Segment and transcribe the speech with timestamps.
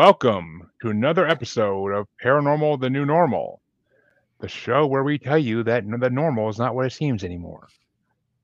[0.00, 3.60] Welcome to another episode of Paranormal the New Normal,
[4.38, 7.68] the show where we tell you that the normal is not what it seems anymore.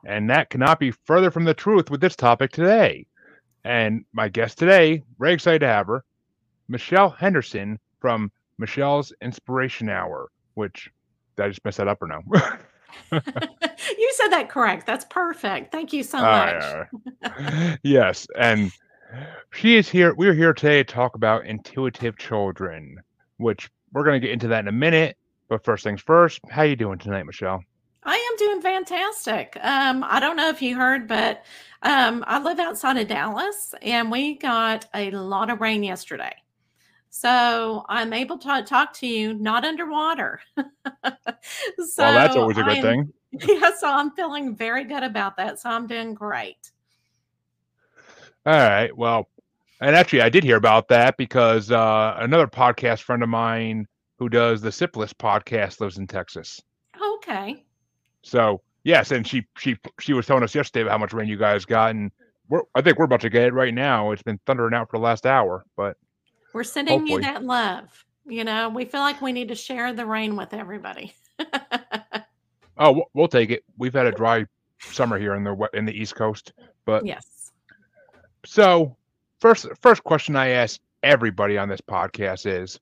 [0.04, 3.06] And that cannot be further from the truth with this topic today.
[3.64, 6.04] And my guest today, very excited to have her,
[6.68, 10.90] Michelle Henderson from Michelle's Inspiration Hour, which
[11.38, 12.20] did I just mess that up or no?
[13.12, 14.86] you said that correct.
[14.86, 15.72] That's perfect.
[15.72, 16.86] Thank you so much.
[17.22, 18.70] Uh, yes, and
[19.52, 20.14] she is here.
[20.14, 23.00] We're here today to talk about intuitive children,
[23.38, 25.16] which we're going to get into that in a minute.
[25.48, 27.62] But first things first, how you doing tonight, Michelle?
[28.02, 29.56] I am doing fantastic.
[29.62, 31.44] Um, I don't know if you heard, but
[31.82, 36.34] um, I live outside of Dallas, and we got a lot of rain yesterday.
[37.10, 40.40] So I'm able to talk to you not underwater.
[40.56, 40.64] so
[41.98, 43.12] well, that's always a good I'm, thing.
[43.46, 45.58] Yeah, so I'm feeling very good about that.
[45.58, 46.70] So I'm doing great.
[48.46, 48.96] All right.
[48.96, 49.28] Well,
[49.80, 53.88] and actually, I did hear about that because uh, another podcast friend of mine
[54.20, 56.62] who does the Sipless podcast lives in Texas.
[57.16, 57.64] Okay.
[58.22, 61.36] So yes, and she she she was telling us yesterday about how much rain you
[61.36, 62.12] guys got, and
[62.48, 64.12] we're I think we're about to get it right now.
[64.12, 65.96] It's been thundering out for the last hour, but
[66.54, 67.14] we're sending hopefully.
[67.14, 68.04] you that love.
[68.26, 71.14] You know, we feel like we need to share the rain with everybody.
[72.78, 73.64] oh, we'll take it.
[73.76, 74.46] We've had a dry
[74.78, 76.52] summer here in the in the East Coast,
[76.84, 77.35] but yes
[78.46, 78.96] so,
[79.40, 82.78] first first question I ask everybody on this podcast is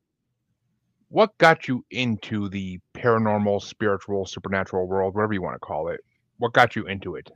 [1.09, 6.01] what got you into the paranormal, spiritual, supernatural world, whatever you want to call it?
[6.39, 7.31] What got you into it?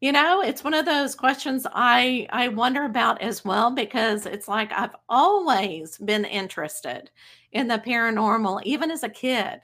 [0.00, 4.48] You know, it's one of those questions I I wonder about as well because it's
[4.48, 7.10] like I've always been interested
[7.52, 9.60] in the paranormal even as a kid.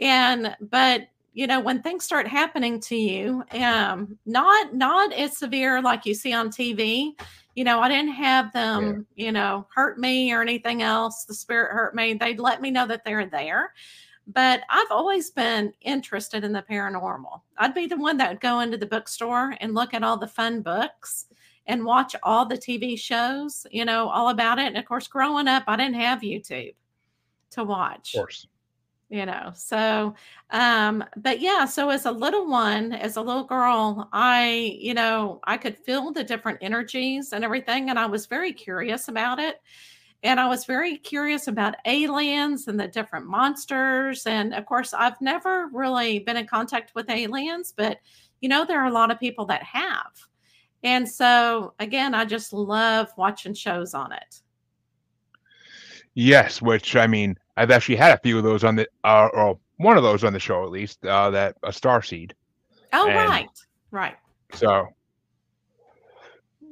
[0.00, 5.82] And but you know when things start happening to you um not not as severe
[5.82, 7.12] like you see on tv
[7.54, 9.26] you know i didn't have them yeah.
[9.26, 11.24] you know hurt me or anything else.
[11.24, 12.14] The spirit hurt me.
[12.14, 13.72] They'd let me know that they're there.
[14.26, 17.42] But i've always been interested in the paranormal.
[17.58, 20.26] I'd be the one that would go into the bookstore and look at all the
[20.26, 21.26] fun books
[21.66, 24.66] and watch all the tv shows you know all about it.
[24.66, 26.74] And of course growing up i didn't have youtube
[27.50, 28.14] to watch.
[28.14, 28.46] of course
[29.10, 30.14] you know so
[30.50, 35.40] um but yeah so as a little one as a little girl i you know
[35.44, 39.60] i could feel the different energies and everything and i was very curious about it.
[40.22, 45.20] And i was very curious about aliens and the different monsters and of course i've
[45.20, 47.98] never really been in contact with aliens but
[48.40, 50.12] you know there are a lot of people that have.
[50.82, 54.40] And so again i just love watching shows on it.
[56.14, 59.58] Yes which i mean I've actually had a few of those on the, uh, or
[59.76, 61.04] one of those on the show at least.
[61.04, 62.34] Uh, that a star seed.
[62.92, 63.48] Oh and right,
[63.90, 64.16] right.
[64.52, 64.88] So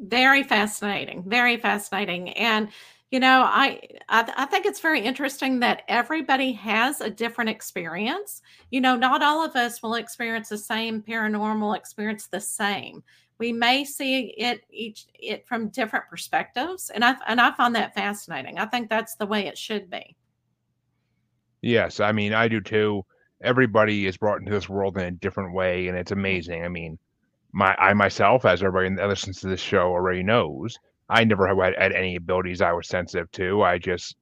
[0.05, 2.69] very fascinating, very fascinating, and
[3.11, 8.41] you know, I, I I think it's very interesting that everybody has a different experience.
[8.71, 13.03] You know, not all of us will experience the same paranormal experience the same.
[13.39, 17.95] We may see it each it from different perspectives, and I and I find that
[17.95, 18.59] fascinating.
[18.59, 20.17] I think that's the way it should be.
[21.63, 23.05] Yes, I mean I do too.
[23.43, 26.21] Everybody is brought into this world in a different way, and it's mm-hmm.
[26.21, 26.65] amazing.
[26.65, 26.99] I mean,
[27.53, 30.77] my I myself, as everybody that listens to this show already knows,
[31.09, 33.63] I never had, had any abilities I was sensitive to.
[33.63, 34.17] I just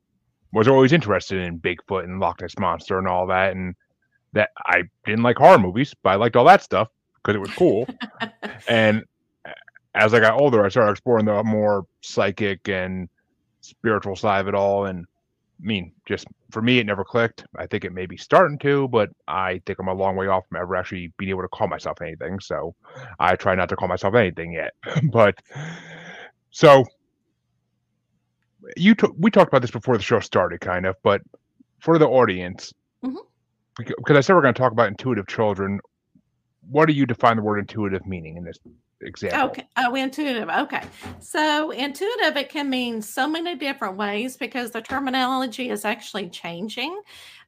[0.53, 3.75] was always interested in Bigfoot and Loch Ness monster and all that, and
[4.33, 7.51] that I didn't like horror movies, but I liked all that stuff because it was
[7.53, 7.89] cool.
[8.69, 9.05] and
[9.95, 13.09] as I got older, I started exploring the more psychic and
[13.61, 15.07] spiritual side of it all, and
[15.63, 17.45] I mean, just for me, it never clicked.
[17.57, 20.45] I think it may be starting to, but I think I'm a long way off
[20.49, 22.41] from ever actually being able to call myself anything.
[22.41, 22.75] So
[23.19, 24.73] I try not to call myself anything yet.
[25.13, 25.35] but
[26.51, 26.85] so
[28.77, 31.21] you t- we talked about this before the show started, kind of, but
[31.79, 32.73] for the audience,
[33.05, 33.17] mm-hmm.
[33.77, 35.81] because I said we're going to talk about intuitive children.
[36.71, 38.59] What do you define the word intuitive meaning in this
[39.01, 39.51] example.
[39.51, 39.67] Okay.
[39.77, 40.49] Oh, intuitive.
[40.49, 40.83] Okay.
[41.21, 47.01] So intuitive, it can mean so many different ways because the terminology is actually changing.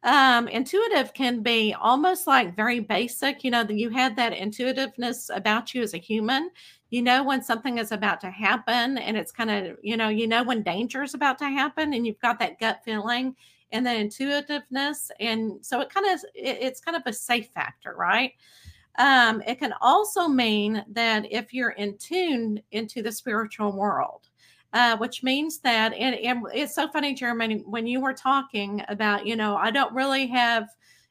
[0.02, 3.44] Um, intuitive can be almost like very basic.
[3.44, 6.50] You know, you had that intuitiveness about you as a human.
[6.90, 10.26] You know when something is about to happen, and it's kind of, you know, you
[10.26, 13.34] know when danger is about to happen, and you've got that gut feeling
[13.70, 15.10] and the intuitiveness.
[15.18, 18.32] And so it kind of, it, it's kind of a safe factor, right?
[18.98, 24.28] Um, it can also mean that if you're in tune into the spiritual world,
[24.74, 29.26] uh, which means that, and, and it's so funny, Jeremy, when you were talking about,
[29.26, 30.68] you know, I don't really have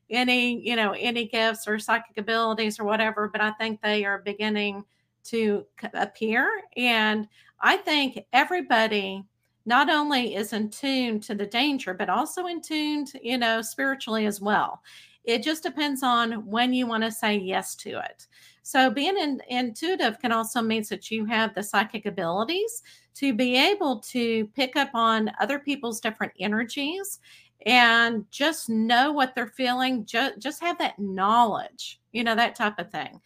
[0.09, 4.19] any, you know, any gifts or psychic abilities or whatever, but I think they are
[4.19, 4.83] beginning
[5.25, 6.49] to appear.
[6.75, 7.27] And
[7.61, 9.23] I think everybody
[9.65, 14.25] not only is in tune to the danger, but also in tune, you know, spiritually
[14.25, 14.81] as well.
[15.23, 18.27] It just depends on when you want to say yes to it.
[18.63, 22.83] So being in, intuitive can also mean that you have the psychic abilities
[23.15, 27.19] to be able to pick up on other people's different energies
[27.65, 32.89] and just know what they're feeling just have that knowledge you know that type of
[32.91, 33.21] thing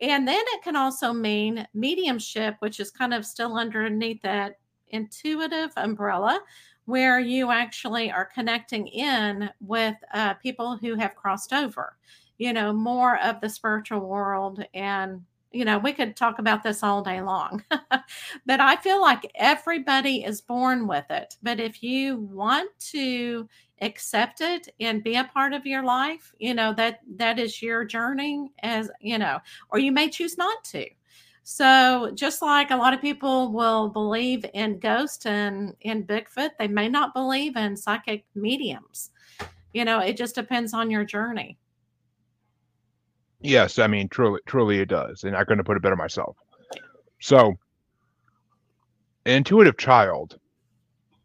[0.00, 4.58] and then it can also mean mediumship which is kind of still underneath that
[4.88, 6.40] intuitive umbrella
[6.90, 11.96] where you actually are connecting in with uh, people who have crossed over
[12.38, 15.22] you know more of the spiritual world and
[15.52, 17.64] you know, we could talk about this all day long,
[18.46, 21.36] but I feel like everybody is born with it.
[21.42, 23.48] But if you want to
[23.80, 27.84] accept it and be a part of your life, you know, that that is your
[27.84, 29.38] journey as, you know,
[29.70, 30.86] or you may choose not to.
[31.42, 36.68] So just like a lot of people will believe in ghosts and in Bigfoot, they
[36.68, 39.10] may not believe in psychic mediums.
[39.72, 41.58] You know, it just depends on your journey.
[43.40, 46.36] Yes, I mean truly, truly it does, and I couldn't put it better myself.
[47.20, 47.58] So,
[49.24, 50.38] intuitive child.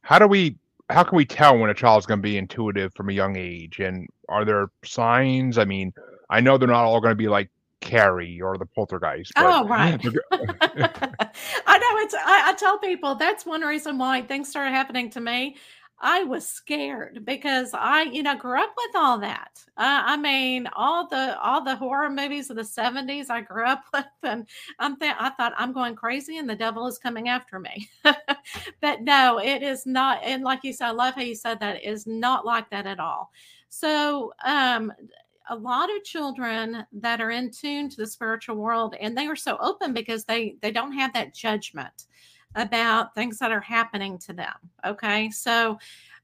[0.01, 0.57] How do we?
[0.89, 3.79] How can we tell when a child's going to be intuitive from a young age?
[3.79, 5.57] And are there signs?
[5.57, 5.91] I mean,
[6.29, 7.49] I know they're not all going to be like
[7.85, 9.31] Carrie or the poltergeist.
[9.37, 10.03] oh, right.
[10.33, 15.21] I know it's, I, I, tell people that's one reason why things started happening to
[15.21, 15.55] me.
[16.01, 19.63] I was scared because I, you know, grew up with all that.
[19.77, 23.83] Uh, I mean, all the all the horror movies of the seventies I grew up
[23.93, 24.45] with, and
[24.79, 27.87] I'm th- I thought I'm going crazy and the devil is coming after me.
[28.03, 30.19] but no, it is not.
[30.21, 31.77] And like you said, I love how you said that.
[31.77, 33.31] It is not like that at all.
[33.69, 34.91] So, um,
[35.49, 39.35] a lot of children that are in tune to the spiritual world, and they are
[39.35, 42.05] so open because they they don't have that judgment
[42.55, 44.53] about things that are happening to them.
[44.85, 45.29] Okay.
[45.29, 45.77] So,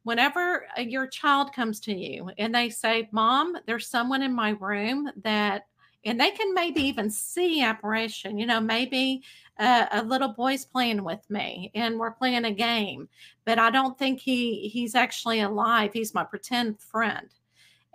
[0.04, 4.52] whenever uh, your child comes to you and they say, Mom, there's someone in my
[4.52, 5.68] room that,
[6.06, 9.22] and they can maybe even see apparition, you know, maybe
[9.62, 13.08] a little boy's playing with me and we're playing a game,
[13.46, 15.92] but I don't think he he's actually alive.
[15.94, 17.30] He's my pretend friend.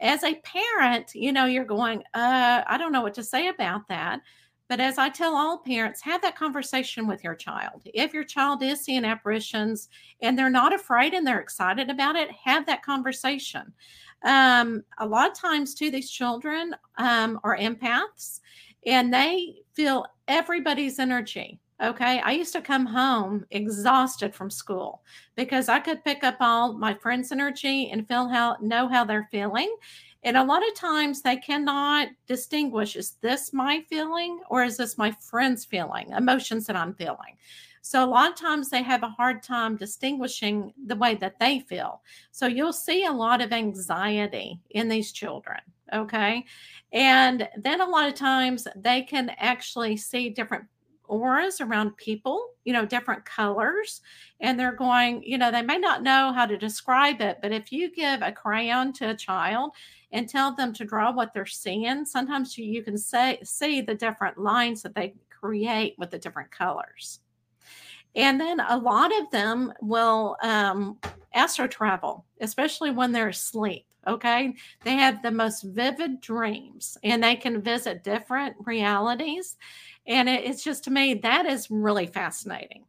[0.00, 3.88] As a parent, you know, you're going, uh, I don't know what to say about
[3.88, 4.20] that.
[4.68, 7.82] But as I tell all parents, have that conversation with your child.
[7.94, 9.88] If your child is seeing apparitions
[10.20, 13.72] and they're not afraid and they're excited about it, have that conversation.
[14.24, 18.40] Um, a lot of times, too, these children um, are empaths
[18.84, 21.60] and they feel everybody's energy.
[21.82, 22.20] Okay.
[22.20, 25.02] I used to come home exhausted from school
[25.34, 29.28] because I could pick up all my friends' energy and feel how know how they're
[29.30, 29.74] feeling.
[30.22, 34.96] And a lot of times they cannot distinguish is this my feeling or is this
[34.96, 37.36] my friend's feeling, emotions that I'm feeling.
[37.82, 41.60] So a lot of times they have a hard time distinguishing the way that they
[41.60, 42.02] feel.
[42.32, 45.60] So you'll see a lot of anxiety in these children.
[45.92, 46.44] Okay.
[46.92, 50.64] And then a lot of times they can actually see different
[51.08, 54.00] auras around people, you know, different colors.
[54.40, 57.72] And they're going, you know, they may not know how to describe it, but if
[57.72, 59.72] you give a crayon to a child
[60.12, 63.94] and tell them to draw what they're seeing, sometimes you, you can say, see the
[63.94, 67.20] different lines that they create with the different colors.
[68.14, 70.98] And then a lot of them will um,
[71.34, 73.84] astro travel, especially when they're asleep.
[74.06, 74.54] Okay.
[74.84, 79.56] They have the most vivid dreams and they can visit different realities.
[80.06, 82.84] And it, it's just to me, that is really fascinating.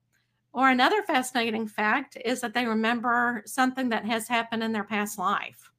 [0.53, 5.19] Or another fascinating fact is that they remember something that has happened in their past
[5.19, 5.71] life.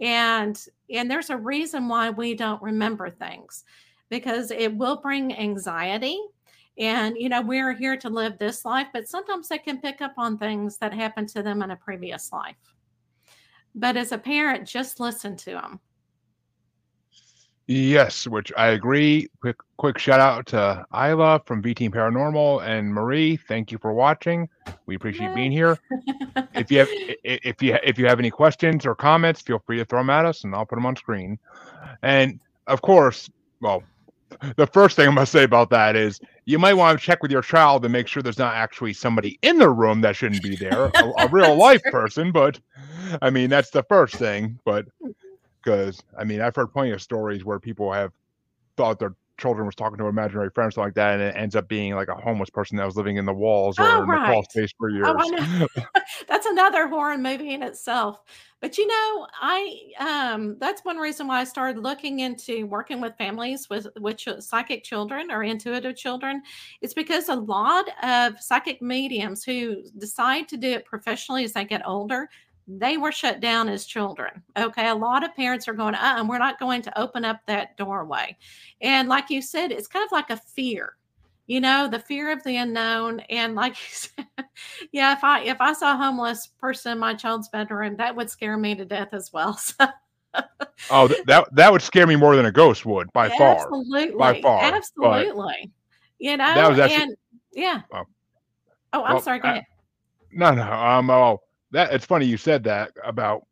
[0.00, 3.64] And and there's a reason why we don't remember things
[4.08, 6.20] because it will bring anxiety.
[6.78, 10.14] And you know, we're here to live this life, but sometimes they can pick up
[10.18, 12.56] on things that happened to them in a previous life.
[13.74, 15.80] But as a parent, just listen to them.
[17.68, 19.28] Yes, which I agree.
[19.40, 23.36] Quick, quick shout out to Isla from V Team Paranormal and Marie.
[23.36, 24.48] Thank you for watching.
[24.86, 25.34] We appreciate Yay.
[25.34, 25.76] being here.
[26.54, 26.88] if you have
[27.24, 30.26] if you if you have any questions or comments, feel free to throw them at
[30.26, 31.40] us, and I'll put them on screen.
[32.02, 33.28] And of course,
[33.60, 33.82] well,
[34.56, 37.32] the first thing I'm gonna say about that is you might want to check with
[37.32, 40.54] your child and make sure there's not actually somebody in the room that shouldn't be
[40.54, 42.30] there, a, a real life person.
[42.30, 42.60] But
[43.22, 44.60] I mean, that's the first thing.
[44.64, 44.86] But
[45.66, 48.12] because I mean I've heard plenty of stories where people have
[48.76, 51.56] thought their children was talking to imaginary friend or something like that, and it ends
[51.56, 54.10] up being like a homeless person that was living in the walls or Oh, in
[54.10, 55.06] the crawl space for years.
[55.08, 55.68] Oh, I know.
[56.28, 58.20] That's another horror movie in itself.
[58.60, 63.16] But you know, I um that's one reason why I started looking into working with
[63.18, 66.42] families with with ch- psychic children or intuitive children.
[66.80, 71.64] It's because a lot of psychic mediums who decide to do it professionally as they
[71.64, 72.28] get older,
[72.68, 74.42] they were shut down as children.
[74.56, 77.76] Okay, a lot of parents are going, uh, we're not going to open up that
[77.76, 78.36] doorway.
[78.80, 80.96] And like you said, it's kind of like a fear
[81.48, 84.26] you know the fear of the unknown and like you said
[84.92, 88.28] yeah if i if i saw a homeless person in my child's bedroom that would
[88.28, 89.86] scare me to death as well so
[90.90, 93.58] oh, that that would scare me more than a ghost would by far.
[93.58, 95.70] absolutely by far, but absolutely
[96.18, 97.16] you know that was actually- and
[97.52, 98.02] yeah Oh.
[98.92, 99.64] oh i'm Well, sorry go I- ahead
[100.32, 100.62] No, no.
[100.72, 101.10] Um.
[101.10, 101.40] Oh,
[101.76, 103.46] that it's funny you said that about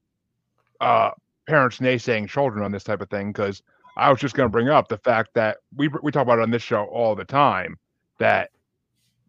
[0.81, 1.11] uh
[1.47, 3.63] parents naysaying children on this type of thing because
[3.99, 6.43] I was just going to bring up the fact that we we talk about it
[6.43, 7.79] on this show all the time
[8.19, 8.51] that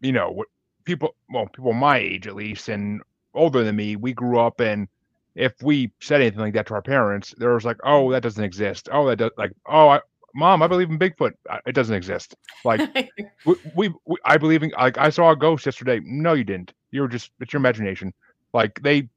[0.00, 0.48] you know what
[0.84, 3.02] people well people my age at least and
[3.34, 4.88] older than me we grew up and
[5.34, 8.44] if we said anything like that to our parents there was like oh that doesn't
[8.44, 10.00] exist oh that does like oh I,
[10.34, 11.32] mom I believe in Bigfoot
[11.66, 12.34] it doesn't exist
[12.64, 12.80] like
[13.44, 16.00] we, we, we I believe in like I saw a ghost yesterday.
[16.02, 16.72] No, you didn't.
[16.92, 18.14] You were just it's your imagination.
[18.56, 19.10] Like they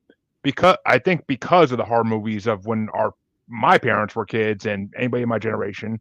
[0.43, 3.13] because I think because of the horror movies of when our
[3.48, 5.98] my parents were kids and anybody in my generation,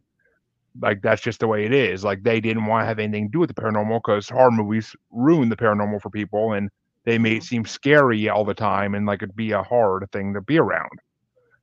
[0.81, 2.03] like that's just the way it is.
[2.03, 4.93] Like they didn't want to have anything to do with the paranormal because horror movies
[5.09, 6.69] ruin the paranormal for people and
[7.05, 7.43] they made it mm-hmm.
[7.45, 10.99] seem scary all the time and like it'd be a hard thing to be around.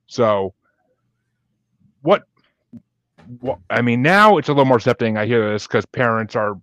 [0.07, 0.55] So
[2.01, 2.23] what
[3.39, 5.15] what I mean now it's a little more accepting.
[5.15, 6.59] I hear this because parents are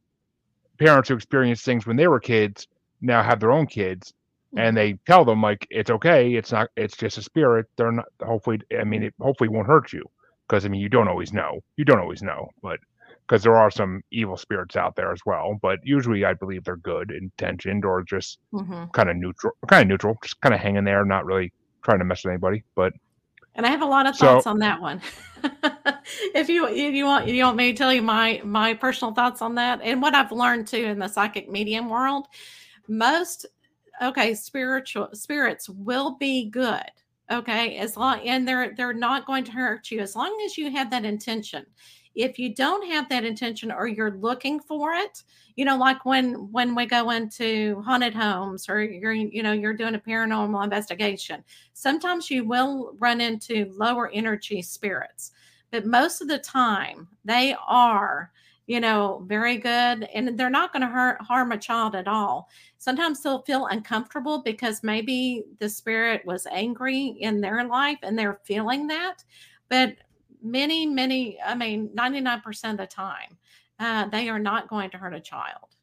[0.76, 2.66] parents who experienced things when they were kids
[3.00, 4.12] now have their own kids
[4.56, 8.06] and they tell them like it's okay it's not it's just a spirit they're not
[8.22, 10.02] hopefully i mean it hopefully won't hurt you
[10.48, 12.78] because i mean you don't always know you don't always know but
[13.26, 16.76] because there are some evil spirits out there as well but usually i believe they're
[16.76, 18.92] good intentioned or just Mhm.
[18.92, 22.04] kind of neutral kind of neutral just kind of hanging there not really trying to
[22.04, 22.92] mess with anybody but
[23.56, 25.00] and I have a lot of So- thoughts on that one.
[26.34, 29.40] if you if you want you want me to tell you my my personal thoughts
[29.42, 32.26] on that and what I've learned too in the psychic medium world,
[32.88, 33.46] most
[34.02, 36.82] okay spiritual spirits will be good.
[37.30, 40.70] Okay, as long and they're they're not going to hurt you as long as you
[40.70, 41.64] have that intention.
[42.14, 45.24] If you don't have that intention or you're looking for it,
[45.56, 49.74] you know, like when when we go into haunted homes or you're you know you're
[49.74, 55.32] doing a paranormal investigation sometimes you will run into lower energy spirits
[55.70, 58.30] but most of the time they are
[58.66, 62.48] you know very good and they're not going to hurt harm a child at all
[62.78, 68.40] sometimes they'll feel uncomfortable because maybe the spirit was angry in their life and they're
[68.44, 69.24] feeling that
[69.68, 69.94] but
[70.42, 73.36] many many i mean 99% of the time
[73.80, 75.76] uh, they are not going to hurt a child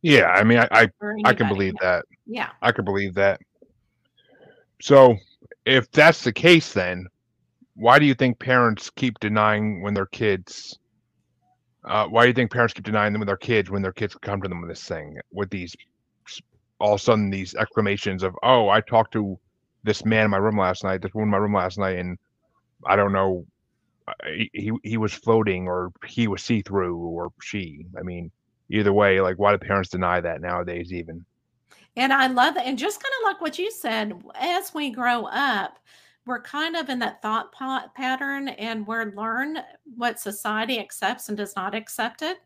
[0.00, 0.88] yeah i mean i i,
[1.24, 3.40] I can believe that yeah I can believe that.
[4.80, 5.16] So,
[5.64, 7.06] if that's the case, then
[7.74, 10.78] why do you think parents keep denying when their kids?
[11.84, 14.14] Uh, why do you think parents keep denying them with their kids when their kids
[14.14, 15.74] come to them with this thing with these
[16.78, 19.38] all of a sudden these exclamations of "Oh, I talked to
[19.84, 22.18] this man in my room last night, this woman in my room last night, and
[22.86, 23.46] I don't know,
[24.26, 28.30] he he, he was floating or he was see through or she." I mean,
[28.70, 30.92] either way, like why do parents deny that nowadays?
[30.92, 31.24] Even
[31.96, 32.66] And I love that.
[32.66, 35.78] And just kind of like what you said, as we grow up,
[36.26, 39.58] we're kind of in that thought pa- pattern and we're learn
[39.96, 42.38] what society accepts and does not accept it.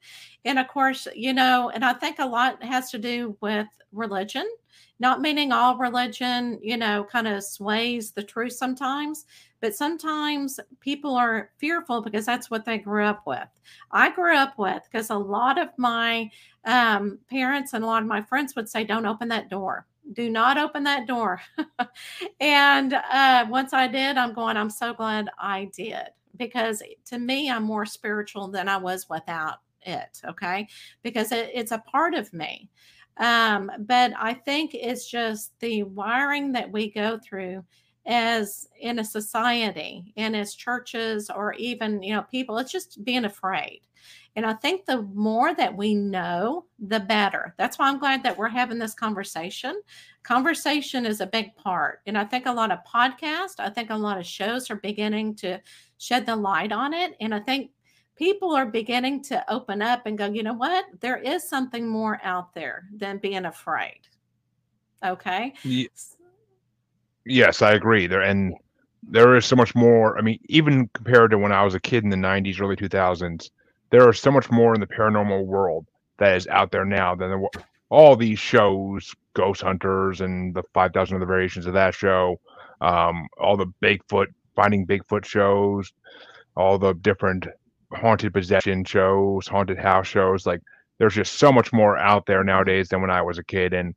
[0.45, 4.49] And of course, you know, and I think a lot has to do with religion,
[4.99, 9.27] not meaning all religion, you know, kind of sways the truth sometimes,
[9.61, 13.49] but sometimes people are fearful because that's what they grew up with.
[13.91, 16.31] I grew up with because a lot of my
[16.65, 19.87] um, parents and a lot of my friends would say, "Don't open that door.
[20.13, 21.41] Do not open that door."
[22.41, 24.57] and uh, once I did, I'm going.
[24.57, 29.59] I'm so glad I did because to me, I'm more spiritual than I was without
[29.83, 30.21] it.
[30.25, 30.69] Okay,
[31.03, 32.71] because it, it's a part of me.
[33.19, 37.65] Um, but I think it's just the wiring that we go through
[38.07, 43.25] as in a society and as churches or even you know people it's just being
[43.25, 43.81] afraid
[44.37, 47.55] and I think the more that we know, the better.
[47.57, 49.81] That's why I'm glad that we're having this conversation.
[50.25, 52.01] Conversation is a big part.
[52.07, 55.37] And I think a lot of podcasts, I think a lot of shows are beginning
[55.37, 55.59] to
[55.97, 57.17] shed the light on it.
[57.19, 57.71] And I think
[58.15, 60.85] people are beginning to open up and go, you know what?
[61.01, 64.01] There is something more out there than being afraid.
[65.03, 65.55] Okay.
[67.27, 68.07] Yes, I agree.
[68.07, 68.55] There and
[69.03, 70.19] there is so much more.
[70.19, 73.51] I mean, even compared to when I was a kid in the '90s, early 2000s,
[73.91, 75.87] there is so much more in the paranormal world
[76.19, 77.47] that is out there now than
[77.91, 82.41] all these shows, Ghost Hunters and the 5,000 other variations of that show,
[82.81, 85.93] um, all the Bigfoot, finding Bigfoot shows,
[86.57, 87.47] all the different
[87.93, 90.47] haunted possession shows, haunted house shows.
[90.47, 90.61] Like
[90.99, 93.73] there's just so much more out there nowadays than when I was a kid.
[93.75, 93.95] And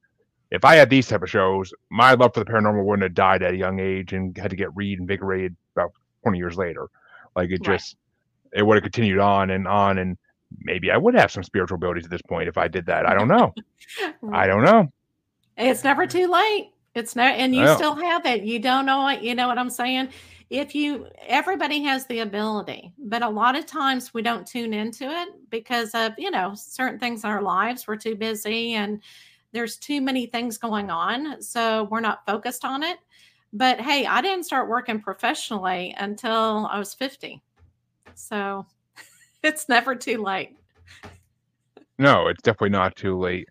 [0.52, 3.44] if I had these type of shows, my love for the paranormal wouldn't have died
[3.44, 6.90] at a young age and had to get reinvigorated about 20 years later.
[7.36, 7.96] Like it just,
[8.52, 8.60] right.
[8.60, 10.00] it would have continued on and on.
[10.00, 10.18] And
[10.64, 13.06] maybe I would have some spiritual abilities at this point if I did that.
[13.06, 13.54] I don't know.
[14.34, 14.92] I don't know.
[15.58, 16.72] It's never too late.
[16.96, 18.44] It's not, and you still have it.
[18.44, 20.10] You don't know what, you know what I'm saying?
[20.50, 25.04] If you, everybody has the ability, but a lot of times we don't tune into
[25.04, 27.88] it because of, you know, certain things in our lives.
[27.88, 29.02] We're too busy and
[29.52, 31.42] there's too many things going on.
[31.42, 32.98] So we're not focused on it.
[33.52, 37.42] But hey, I didn't start working professionally until I was 50.
[38.14, 38.66] So
[39.44, 40.56] it's never too late.
[41.98, 43.48] No, it's definitely not too late.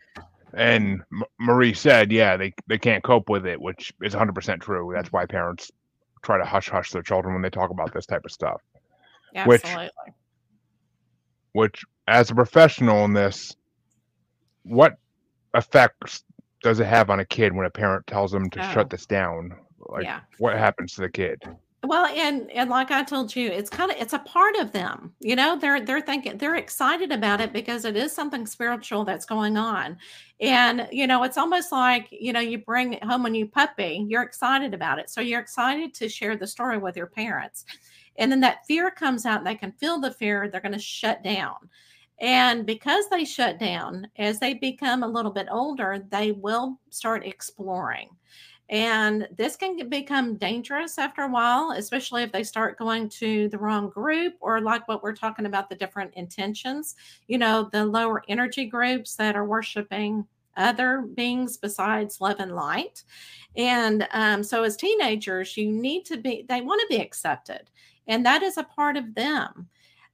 [0.55, 4.93] And M- Marie said, yeah, they, they can't cope with it, which is 100% true.
[4.95, 5.71] That's why parents
[6.23, 8.63] try to hush hush their children when they talk about this type of stuff.
[9.35, 9.91] Absolutely.
[11.53, 13.55] Which, which, as a professional in this,
[14.63, 14.97] what
[15.55, 16.25] effects
[16.63, 18.73] does it have on a kid when a parent tells them to oh.
[18.73, 19.55] shut this down?
[19.89, 20.21] Like, yeah.
[20.39, 21.43] what happens to the kid?
[21.85, 25.15] Well, and and like I told you, it's kind of it's a part of them.
[25.21, 29.25] You know, they're they're thinking they're excited about it because it is something spiritual that's
[29.25, 29.97] going on.
[30.41, 34.23] And you know, it's almost like, you know, you bring home a new puppy, you're
[34.23, 35.09] excited about it.
[35.09, 37.65] So you're excited to share the story with your parents.
[38.17, 40.81] And then that fear comes out and they can feel the fear, they're going to
[40.81, 41.55] shut down.
[42.21, 47.25] And because they shut down, as they become a little bit older, they will start
[47.25, 48.09] exploring.
[48.71, 53.57] And this can become dangerous after a while, especially if they start going to the
[53.59, 56.95] wrong group or like what we're talking about the different intentions,
[57.29, 63.05] you know, the lower energy groups that are worshiping other beings besides love and light.
[63.57, 67.71] And um, so as teenagers, you need to be, they want to be accepted.
[68.07, 69.69] And that is a part of them.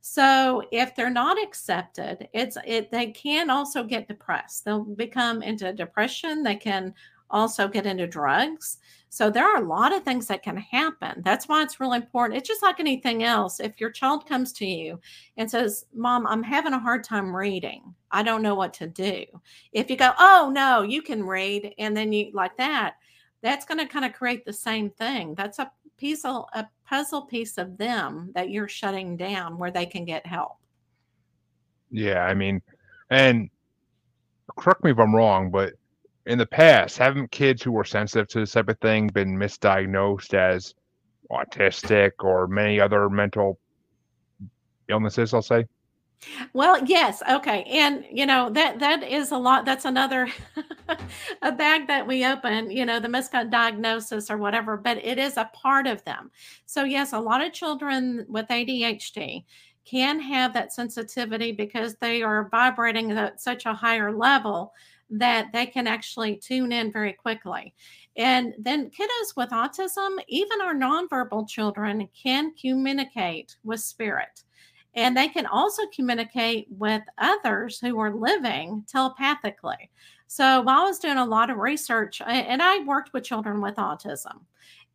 [0.07, 4.63] So if they're not accepted, it's it they can also get depressed.
[4.67, 6.43] They'll become into depression.
[6.43, 6.93] They can
[7.31, 8.77] also get into drugs.
[9.09, 11.23] So there are a lot of things that can happen.
[11.25, 12.37] That's why it's really important.
[12.37, 13.61] It's just like anything else.
[13.61, 15.01] If your child comes to you
[15.39, 19.25] and says, Mom, I'm having a hard time reading, I don't know what to do.
[19.73, 22.97] If you go, Oh, no, you can read, and then you like that,
[23.43, 25.35] that's going to kind of create the same thing.
[25.35, 29.87] That's a piece of a puzzle piece of them that you're shutting down where they
[29.87, 30.57] can get help.
[31.91, 32.61] Yeah, I mean,
[33.11, 33.51] and
[34.57, 35.75] correct me if I'm wrong, but
[36.27, 40.35] in the past, haven't kids who were sensitive to this type of thing been misdiagnosed
[40.35, 40.75] as
[41.31, 43.59] autistic or many other mental
[44.89, 45.35] illnesses?
[45.35, 45.67] I'll say.
[46.53, 49.65] Well, yes, okay, and you know that that is a lot.
[49.65, 50.29] That's another
[51.43, 52.71] a bag that we open.
[52.71, 56.31] You know, the misdiagnosis or whatever, but it is a part of them.
[56.67, 59.45] So yes, a lot of children with ADHD
[59.85, 64.73] can have that sensitivity because they are vibrating at such a higher level
[65.11, 67.75] that they can actually tune in very quickly.
[68.17, 74.44] And then kiddos with autism, even our nonverbal children can communicate with spirit.
[74.95, 79.91] And they can also communicate with others who are living telepathically.
[80.27, 83.77] So while I was doing a lot of research, and I worked with children with
[83.77, 84.41] autism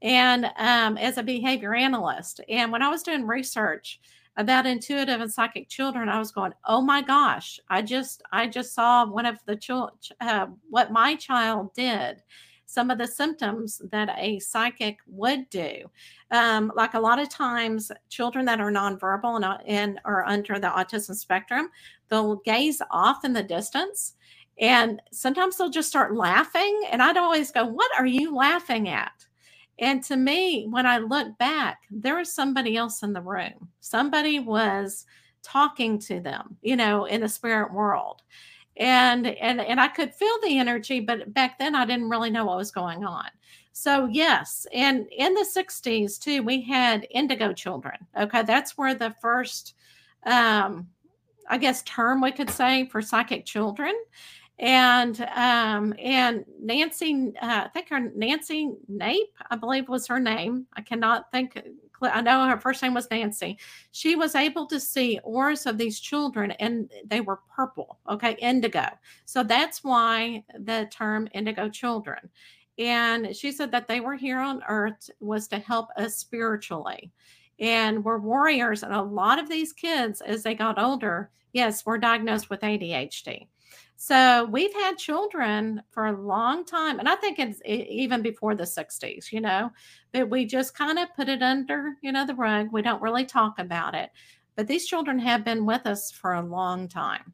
[0.02, 2.42] and um, as a behavior analyst.
[2.50, 4.00] And when I was doing research,
[4.38, 8.74] about intuitive and psychic children i was going oh my gosh i just i just
[8.74, 12.24] saw one of the children uh, what my child did
[12.70, 15.90] some of the symptoms that a psychic would do
[16.32, 20.60] um, like a lot of times children that are nonverbal and, uh, and are under
[20.60, 21.70] the autism spectrum
[22.10, 24.16] they'll gaze off in the distance
[24.60, 29.26] and sometimes they'll just start laughing and i'd always go what are you laughing at
[29.80, 33.70] and to me, when I look back, there was somebody else in the room.
[33.80, 35.06] Somebody was
[35.42, 38.22] talking to them, you know, in the spirit world.
[38.80, 42.46] And and and I could feel the energy, but back then I didn't really know
[42.46, 43.26] what was going on.
[43.74, 47.96] So yes, and in the 60s too, we had indigo children.
[48.18, 49.76] Okay, that's where the first
[50.26, 50.88] um
[51.50, 53.94] I guess term we could say for psychic children
[54.60, 60.68] and um and Nancy uh, I think her Nancy Nape I believe was her name
[60.74, 61.58] I cannot think
[62.02, 63.58] I know her first name was Nancy
[63.92, 68.86] she was able to see auras of these children and they were purple okay indigo
[69.26, 72.30] so that's why the term indigo children
[72.78, 77.12] and she said that they were here on earth was to help us spiritually
[77.60, 78.84] and were warriors.
[78.84, 83.48] And a lot of these kids, as they got older, yes, were diagnosed with ADHD.
[84.02, 88.64] So we've had children for a long time, and I think it's even before the
[88.64, 89.72] 60s, you know,
[90.14, 92.70] that we just kind of put it under, you know, the rug.
[92.72, 94.10] We don't really talk about it.
[94.56, 97.34] But these children have been with us for a long time.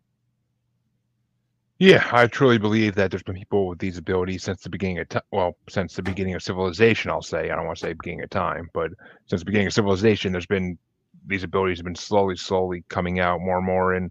[1.78, 5.10] Yeah, I truly believe that there's been people with these abilities since the beginning of
[5.10, 5.22] time.
[5.32, 7.52] Well, since the beginning of civilization, I'll say.
[7.52, 8.90] I don't want to say beginning of time, but
[9.28, 10.80] since the beginning of civilization, there's been
[11.28, 13.94] these abilities have been slowly, slowly coming out more and more.
[13.94, 14.10] And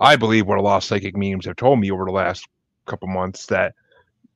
[0.00, 2.46] I believe what a lot of psychic mediums have told me over the last
[2.86, 3.74] couple months that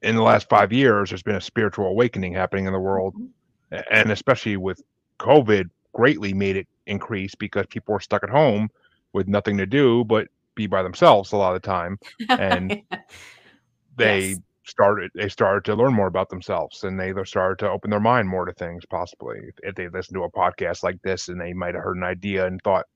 [0.03, 3.81] in the last five years, there's been a spiritual awakening happening in the world, mm-hmm.
[3.91, 4.81] and especially with
[5.19, 8.69] COVID, greatly made it increase because people were stuck at home
[9.13, 12.83] with nothing to do but be by themselves a lot of the time, and
[13.97, 14.39] they yes.
[14.65, 18.29] started they started to learn more about themselves, and they started to open their mind
[18.29, 18.85] more to things.
[18.87, 22.05] Possibly, if they listened to a podcast like this, and they might have heard an
[22.05, 22.87] idea and thought,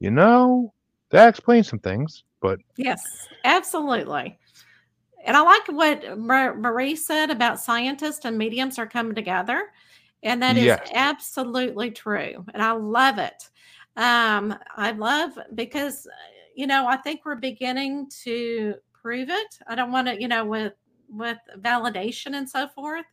[0.00, 0.72] you know,
[1.10, 2.24] that explains some things.
[2.40, 3.02] But yes,
[3.44, 4.38] absolutely.
[5.24, 9.70] And I like what Marie said about scientists and mediums are coming together.
[10.22, 10.90] And that is yes.
[10.94, 12.44] absolutely true.
[12.54, 13.48] And I love it.
[13.96, 16.06] Um, I love because,
[16.54, 19.58] you know, I think we're beginning to prove it.
[19.66, 20.74] I don't want to, you know, with
[21.12, 23.06] with validation and so forth.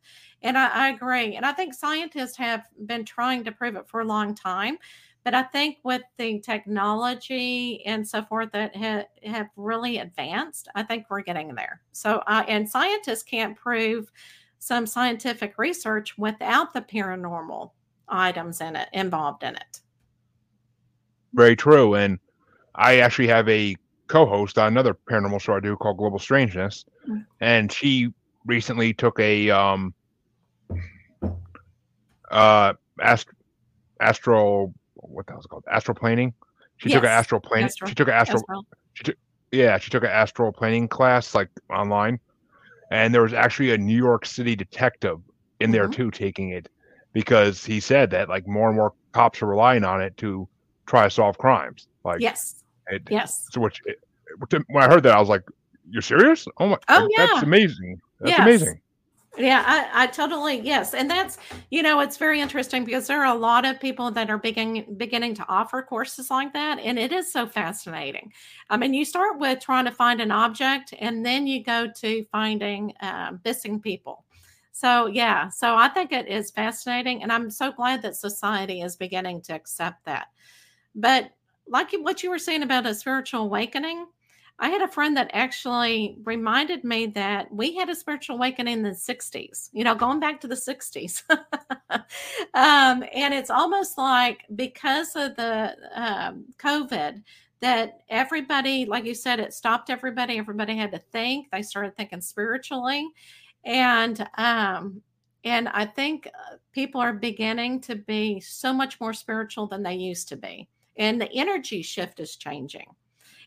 [0.44, 1.36] And I, I agree.
[1.36, 4.78] And I think scientists have been trying to prove it for a long time.
[5.28, 10.84] But I think with the technology and so forth that ha- have really advanced, I
[10.84, 11.82] think we're getting there.
[11.92, 14.10] So, uh, and scientists can't prove
[14.60, 17.72] some scientific research without the paranormal
[18.08, 19.82] items in it involved in it.
[21.34, 21.96] Very true.
[21.96, 22.20] And
[22.76, 23.76] I actually have a
[24.08, 27.24] co-host on another paranormal show I do called Global Strangeness, mm-hmm.
[27.42, 28.14] and she
[28.46, 29.94] recently took a um
[32.32, 33.28] uh ast-
[34.00, 34.74] astral
[35.08, 35.64] what the is it called?
[35.72, 36.34] Astral planing.
[36.78, 36.96] She yes.
[36.96, 37.66] took an astral planing.
[37.66, 37.90] Astral.
[37.90, 38.40] She took an astral.
[38.40, 38.66] astral.
[38.94, 39.16] She took,
[39.52, 42.20] yeah, she took an astral planing class like online,
[42.92, 45.20] and there was actually a New York City detective
[45.60, 45.74] in mm-hmm.
[45.74, 46.70] there too taking it
[47.14, 50.48] because he said that like more and more cops are relying on it to
[50.86, 51.88] try to solve crimes.
[52.04, 53.48] Like yes, it, yes.
[53.52, 54.00] So which it,
[54.68, 55.44] when I heard that, I was like,
[55.90, 56.48] "You're serious?
[56.58, 56.78] Oh my!
[56.90, 58.00] Oh yeah, that's amazing.
[58.20, 58.40] That's yes.
[58.40, 58.82] amazing."
[59.40, 61.38] Yeah, I, I totally yes, and that's
[61.70, 64.96] you know it's very interesting because there are a lot of people that are beginning
[64.98, 68.34] beginning to offer courses like that, and it is so fascinating.
[68.72, 72.26] I mean, you start with trying to find an object, and then you go to
[72.32, 74.26] finding uh, missing people.
[74.72, 78.96] So yeah, so I think it is fascinating, and I'm so glad that society is
[78.96, 80.30] beginning to accept that.
[80.96, 81.32] But
[81.68, 84.08] like what you were saying about a spiritual awakening,
[84.60, 88.84] I had a friend that actually reminded me that we had a spiritual awakening in
[88.84, 91.22] the 60s, you know, going back to the 60s.
[92.54, 97.22] um, and it's almost like because of the um, COVID,
[97.60, 100.38] that everybody, like you said, it stopped everybody.
[100.38, 101.50] Everybody had to think.
[101.52, 103.08] They started thinking spiritually.
[103.66, 105.02] And, um,
[105.44, 109.96] and I think uh, people are beginning to be so much more spiritual than they
[109.96, 110.68] used to be.
[110.98, 112.88] And the energy shift is changing.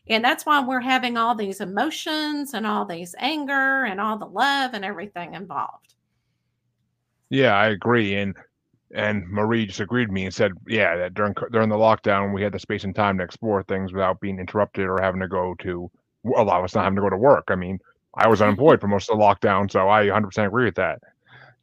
[0.07, 4.25] And that's why we're having all these emotions and all these anger and all the
[4.25, 5.93] love and everything involved.
[7.29, 8.15] Yeah, I agree.
[8.15, 8.35] And
[8.93, 12.41] and Marie just agreed with me and said, yeah, that during during the lockdown we
[12.41, 15.55] had the space and time to explore things without being interrupted or having to go
[15.59, 15.89] to
[16.35, 17.45] a lot of us not having to go to work.
[17.47, 17.79] I mean,
[18.15, 20.99] I was unemployed for most of the lockdown, so I 100% agree with that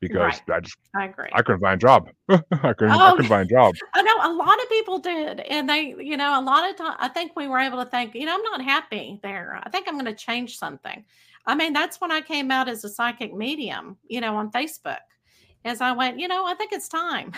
[0.00, 0.56] because right.
[0.56, 1.28] I just I agree.
[1.32, 2.08] I couldn't find a job.
[2.28, 3.74] I couldn't oh, I couldn't find a job.
[3.94, 6.96] I know a lot of people did, and they you know a lot of time
[6.98, 9.60] I think we were able to think you know I'm not happy there.
[9.62, 11.04] I think I'm going to change something.
[11.46, 14.98] I mean that's when I came out as a psychic medium, you know, on Facebook.
[15.64, 17.32] As I went, you know, I think it's time.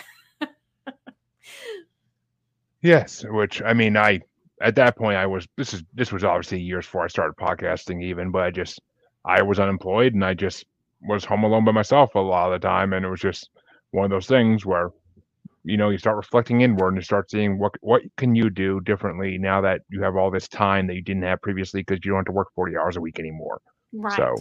[2.83, 4.20] yes, which I mean I
[4.61, 8.03] at that point I was this is this was obviously years before I started podcasting
[8.05, 8.81] even, but I just
[9.25, 10.64] I was unemployed and I just
[11.03, 13.51] was home alone by myself a lot of the time, and it was just
[13.93, 14.91] one of those things where
[15.65, 18.81] you know you start reflecting inward and you start seeing what what can you do
[18.81, 22.11] differently now that you have all this time that you didn't have previously because you
[22.11, 23.61] don't have to work 40 hours a week anymore
[23.93, 24.35] right so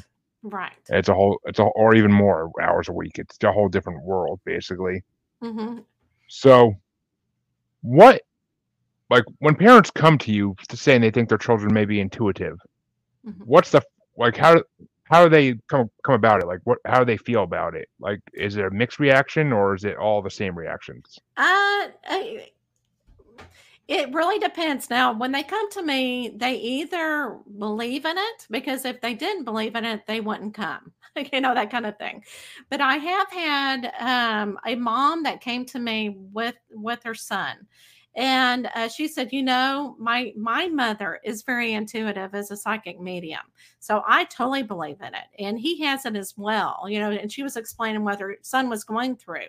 [0.44, 3.68] right it's a whole it's a or even more hours a week it's a whole
[3.68, 5.04] different world basically
[5.44, 5.80] mm-hmm.
[6.28, 6.74] so
[7.82, 8.22] what
[9.10, 12.58] like when parents come to you saying they think their children may be intuitive
[13.28, 13.44] mm-hmm.
[13.44, 13.82] what's the
[14.18, 14.62] like how
[15.10, 16.48] how do they come come about it?
[16.48, 17.90] Like what how do they feel about it?
[18.00, 21.20] Like is it a mixed reaction or is it all the same reactions?
[21.38, 22.52] Uh I,
[23.88, 24.90] It really depends.
[24.90, 29.46] Now, when they come to me, they either believe in it because if they didn't
[29.46, 30.92] believe in it, they wouldn't come.
[31.34, 32.24] you know that kind of thing.
[32.70, 37.68] But I have had um, a mom that came to me with with her son,
[38.20, 43.00] and uh, she said, "You know, my my mother is very intuitive as a psychic
[43.00, 43.42] medium,
[43.80, 46.86] so I totally believe in it, and he has it as well.
[46.88, 49.48] You know." And she was explaining what her son was going through,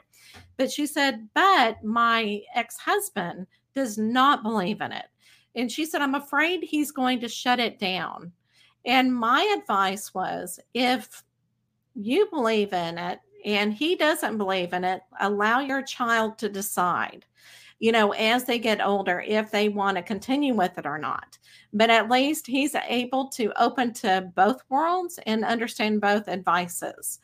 [0.57, 5.07] but she said, "But my ex husband." does not believe in it.
[5.55, 8.33] And she said, I'm afraid he's going to shut it down.
[8.85, 11.23] And my advice was if
[11.95, 17.25] you believe in it and he doesn't believe in it, allow your child to decide,
[17.81, 21.39] you know, as they get older, if they want to continue with it or not.
[21.73, 27.19] But at least he's able to open to both worlds and understand both advices.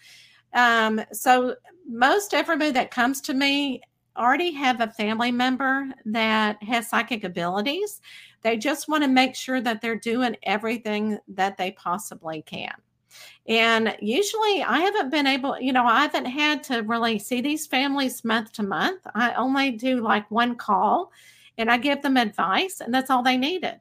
[0.55, 3.83] Um, so most everybody that comes to me
[4.17, 8.01] already have a family member that has psychic abilities.
[8.41, 12.73] They just want to make sure that they're doing everything that they possibly can.
[13.49, 17.67] And usually I haven't been able, you know, I haven't had to really see these
[17.67, 19.03] families month to month.
[19.15, 21.13] I only do like one call
[21.59, 23.79] and I give them advice, and that's all they needed.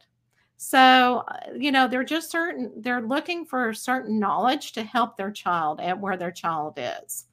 [0.58, 5.32] So, uh, you know, they're just certain, they're looking for certain knowledge to help their
[5.32, 7.26] child at where their child is.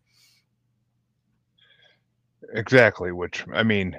[2.54, 3.12] Exactly.
[3.12, 3.96] Which I mean,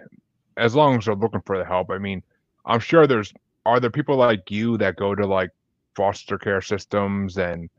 [0.58, 2.22] as long as they're looking for the help, I mean,
[2.66, 3.34] I'm sure there's
[3.66, 5.52] are there people like you that go to like
[5.96, 7.70] foster care systems and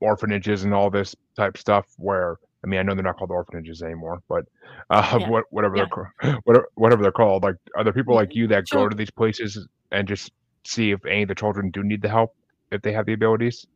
[0.00, 3.82] orphanages and all this type stuff where I mean I know they're not called orphanages
[3.82, 4.44] anymore, but
[4.90, 5.28] uh, yeah.
[5.28, 5.86] what, whatever yeah.
[6.22, 8.84] they're whatever, whatever they're called, like are there people like you that sure.
[8.84, 10.32] go to these places and just
[10.64, 12.34] see if any of the children do need the help
[12.70, 13.66] if they have the abilities?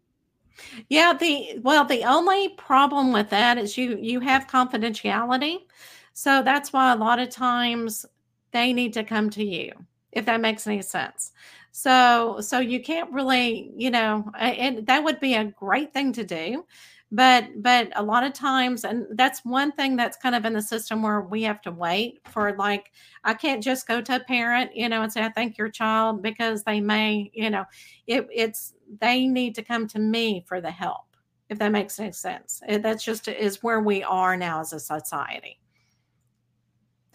[0.89, 5.59] Yeah, the well, the only problem with that is you you have confidentiality.
[6.15, 8.05] So that's why a lot of times
[8.51, 9.73] they need to come to you,
[10.13, 11.33] if that makes any sense.
[11.73, 16.25] So so you can't really, you know, and that would be a great thing to
[16.25, 16.65] do.
[17.11, 20.61] But but a lot of times, and that's one thing that's kind of in the
[20.61, 22.93] system where we have to wait for like
[23.25, 26.23] I can't just go to a parent, you know, and say I think your child
[26.23, 27.65] because they may, you know,
[28.07, 31.09] it, it's they need to come to me for the help
[31.49, 32.61] if that makes any sense.
[32.69, 35.59] That's just is where we are now as a society.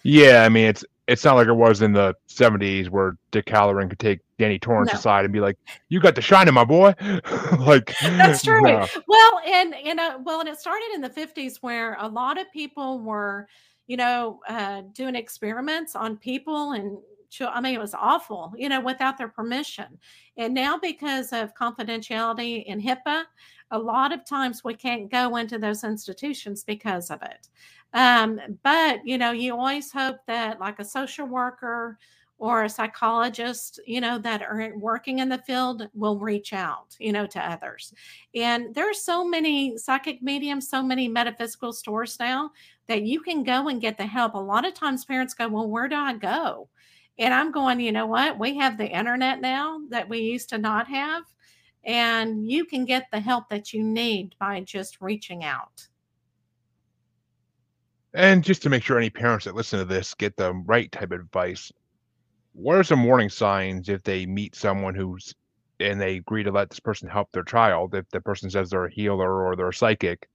[0.03, 3.89] Yeah, I mean it's it's not like it was in the '70s where Dick Hallorann
[3.89, 4.99] could take Danny Torrance no.
[4.99, 5.57] aside and be like,
[5.89, 6.93] "You got the shining, my boy."
[7.59, 8.61] like that's true.
[8.61, 8.87] No.
[9.07, 12.51] Well, and and know, well, and it started in the '50s where a lot of
[12.51, 13.47] people were,
[13.87, 16.97] you know, uh, doing experiments on people and
[17.41, 19.97] I mean, it was awful, you know, without their permission.
[20.37, 23.23] And now, because of confidentiality and HIPAA,
[23.73, 27.49] a lot of times we can't go into those institutions because of it.
[27.93, 31.97] Um, but you know, you always hope that like a social worker
[32.37, 37.11] or a psychologist, you know, that are working in the field will reach out, you
[37.11, 37.93] know, to others.
[38.35, 42.51] And there are so many psychic mediums, so many metaphysical stores now
[42.87, 44.35] that you can go and get the help.
[44.35, 46.69] A lot of times parents go, Well, where do I go?
[47.17, 48.39] And I'm going, you know what?
[48.39, 51.23] We have the internet now that we used to not have.
[51.83, 55.87] And you can get the help that you need by just reaching out.
[58.13, 61.11] And just to make sure any parents that listen to this get the right type
[61.11, 61.71] of advice,
[62.53, 65.33] what are some warning signs if they meet someone who's
[65.79, 67.95] and they agree to let this person help their child?
[67.95, 70.29] If the person says they're a healer or they're a psychic,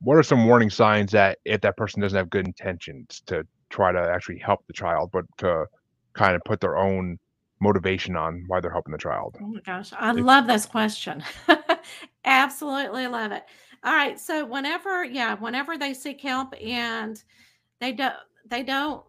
[0.00, 3.92] what are some warning signs that if that person doesn't have good intentions to try
[3.92, 5.66] to actually help the child, but to
[6.14, 7.18] kind of put their own
[7.60, 9.36] motivation on why they're helping the child?
[9.40, 11.22] Oh my gosh, I if, love this question.
[12.24, 13.44] Absolutely love it.
[13.84, 14.18] All right.
[14.18, 17.22] So whenever, yeah, whenever they seek help and
[17.80, 18.14] they don't,
[18.46, 19.04] they don't,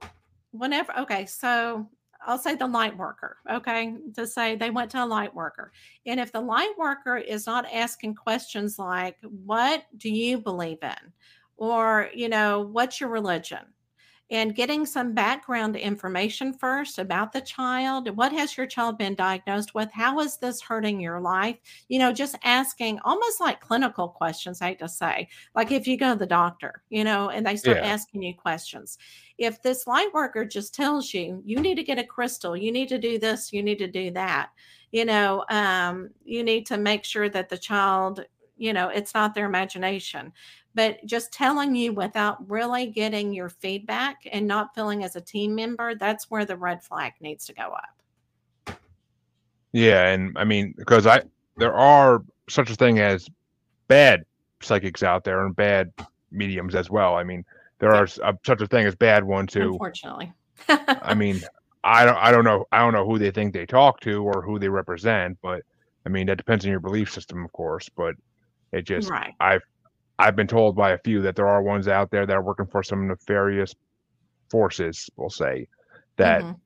[0.51, 1.25] whenever, okay.
[1.25, 1.87] So
[2.25, 5.71] I'll say the light worker, okay, to say they went to a light worker.
[6.05, 11.13] And if the light worker is not asking questions like, what do you believe in?
[11.57, 13.59] Or, you know, what's your religion?
[14.31, 18.15] And getting some background information first about the child.
[18.15, 19.91] What has your child been diagnosed with?
[19.91, 21.57] How is this hurting your life?
[21.87, 25.97] You know, just asking almost like clinical questions, I hate to say, like if you
[25.97, 27.87] go to the doctor, you know, and they start yeah.
[27.87, 28.97] asking you questions.
[29.37, 32.89] If this light worker just tells you, you need to get a crystal, you need
[32.89, 34.49] to do this, you need to do that,
[34.91, 38.25] you know, um, you need to make sure that the child
[38.59, 40.31] you know it's not their imagination
[40.75, 45.55] but just telling you without really getting your feedback and not feeling as a team
[45.55, 48.79] member that's where the red flag needs to go up
[49.71, 51.21] yeah and i mean because i
[51.57, 53.29] there are such a thing as
[53.87, 54.23] bad
[54.61, 55.91] psychics out there and bad
[56.31, 57.43] mediums as well i mean
[57.79, 60.31] there are uh, such a thing as bad ones too unfortunately
[61.01, 61.41] i mean
[61.83, 64.41] I don't I don't know I don't know who they think they talk to or
[64.41, 65.63] who they represent, but
[66.05, 67.89] I mean that depends on your belief system, of course.
[67.89, 68.15] But
[68.71, 69.33] it just Right.
[69.39, 69.61] I've
[70.19, 72.67] I've been told by a few that there are ones out there that are working
[72.67, 73.73] for some nefarious
[74.51, 75.67] forces, we'll say,
[76.17, 76.59] that Mhm.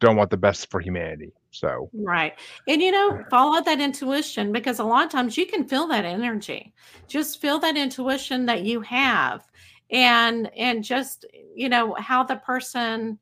[0.00, 1.32] don't want the best for humanity.
[1.52, 2.34] So Right.
[2.66, 6.04] And you know, follow that intuition because a lot of times you can feel that
[6.04, 6.74] energy.
[7.08, 9.42] Just feel that intuition that you have
[9.90, 13.18] and and just you know how the person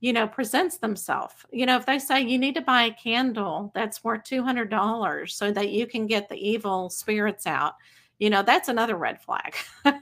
[0.00, 1.34] you know presents themselves.
[1.52, 5.52] You know, if they say you need to buy a candle that's worth $200 so
[5.52, 7.74] that you can get the evil spirits out,
[8.20, 9.56] you know, that's another red flag.
[9.84, 9.94] um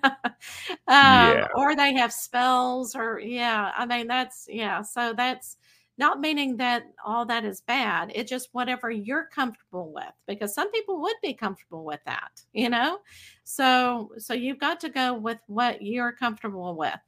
[0.88, 1.46] yeah.
[1.54, 5.56] or they have spells or yeah, I mean that's yeah, so that's
[5.98, 8.12] not meaning that all that is bad.
[8.14, 12.68] It's just whatever you're comfortable with, because some people would be comfortable with that, you
[12.70, 12.98] know?
[13.44, 17.00] So so you've got to go with what you're comfortable with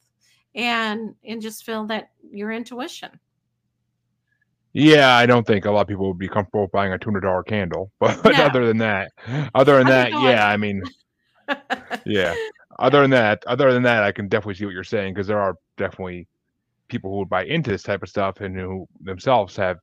[0.55, 3.11] and and just feel that your intuition.
[4.73, 7.23] Yeah, I don't think a lot of people would be comfortable buying a two hundred
[7.23, 7.91] dollar candle.
[7.99, 8.45] But No.
[8.45, 9.13] other than that,
[9.55, 10.83] other than that, yeah, I mean,
[12.07, 12.35] yeah.
[12.79, 15.41] Other than that, other than that, I can definitely see what you're saying because there
[15.41, 16.27] are definitely
[16.89, 19.79] people who would buy into this type of stuff and who themselves have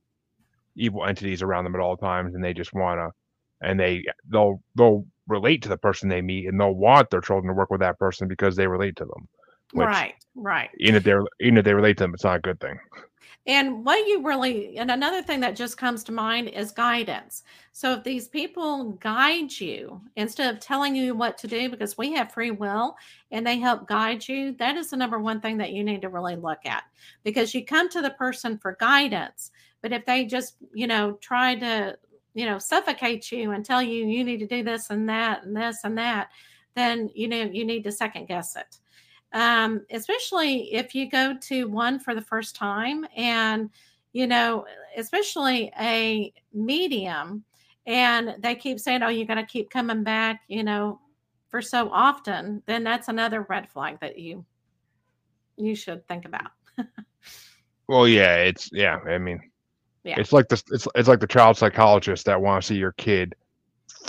[0.74, 3.10] evil entities around them at all times, and they just wanna,
[3.60, 7.48] and they they'll they'll relate to the person they meet, and they'll want their children
[7.48, 9.28] to work with that person because they relate to them.
[9.72, 10.70] Which right, right.
[10.78, 12.78] even if they're even if they relate to them, it's not a good thing.
[13.48, 17.44] And what you really, and another thing that just comes to mind is guidance.
[17.72, 22.12] So if these people guide you instead of telling you what to do, because we
[22.12, 22.94] have free will
[23.30, 26.10] and they help guide you, that is the number one thing that you need to
[26.10, 26.84] really look at
[27.24, 29.50] because you come to the person for guidance.
[29.80, 31.96] But if they just, you know, try to,
[32.34, 35.56] you know, suffocate you and tell you you need to do this and that and
[35.56, 36.28] this and that,
[36.76, 38.76] then, you know, you need to second guess it
[39.32, 43.70] um, especially if you go to one for the first time and
[44.12, 44.64] you know
[44.96, 47.44] especially a medium
[47.86, 50.98] and they keep saying oh you're going to keep coming back you know
[51.48, 54.44] for so often then that's another red flag that you
[55.56, 56.50] you should think about
[57.88, 58.98] Well, yeah, it's yeah.
[59.06, 59.40] I mean,
[60.04, 60.16] Yeah.
[60.18, 63.34] it's like the It's it's like the child psychologist that want to see your kid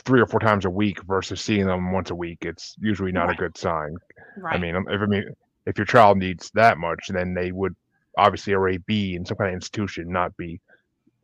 [0.02, 2.40] three or four times a week versus seeing them once a week.
[2.42, 3.36] It's usually not Right.
[3.38, 3.96] a good sign.
[4.38, 5.26] right I mean, um, if I mean,
[5.66, 7.76] if your child needs that much, then they would
[8.18, 10.60] obviously already be in some kind of institution, not be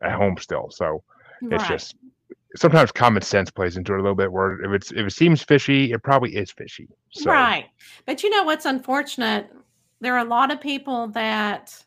[0.02, 0.70] at home still.
[0.72, 1.04] So
[1.42, 1.96] it's just
[2.56, 4.32] sometimes common sense plays into it a little bit.
[4.32, 6.88] Where if it's if it seems fishy, it probably is fishy.
[7.12, 7.66] So Right.
[8.06, 9.52] But you know what's unfortunate?
[10.02, 11.85] There are a lot of people that,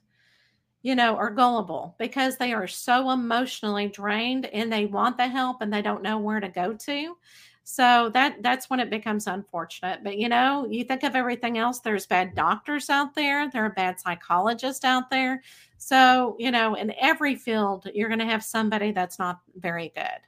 [0.82, 5.60] you know, are gullible because they are so emotionally drained and they want the help
[5.60, 7.16] and they don't know where to go to.
[7.64, 10.02] So that that's when it becomes unfortunate.
[10.02, 13.70] But you know, you think of everything else, there's bad doctors out there, there are
[13.70, 15.42] bad psychologists out there.
[15.76, 20.20] So, you know, in every field, you're going to have somebody that's not very good.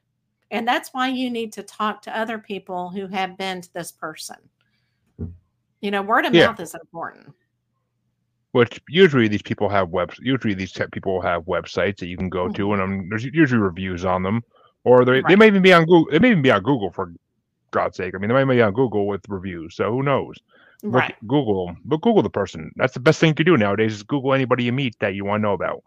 [0.51, 3.91] And that's why you need to talk to other people who have been to this
[3.93, 4.37] person.
[5.81, 6.49] You know, word of Yeah.
[6.49, 7.35] mouth is important.
[8.53, 10.19] Which usually these people have webs.
[10.21, 13.61] Usually these tech people have websites that you can go to, and um, there's usually
[13.61, 14.43] reviews on them,
[14.85, 16.09] or they they may even be on Google.
[16.11, 17.13] They may even be on Google for
[17.71, 18.15] God's sake.
[18.15, 19.77] I mean, they may be on Google with reviews.
[19.77, 20.37] So who knows?
[20.83, 21.15] Look, Right.
[21.27, 22.73] Google but Google the person.
[22.77, 23.95] That's the best thing to do nowadays.
[23.95, 25.83] Is Google anybody you meet that you want to know about,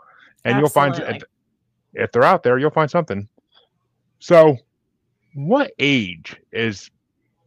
[0.46, 1.24] and you'll find if,
[1.94, 3.28] if they're out there, you'll find something.
[4.20, 4.58] So,
[5.34, 6.90] what age is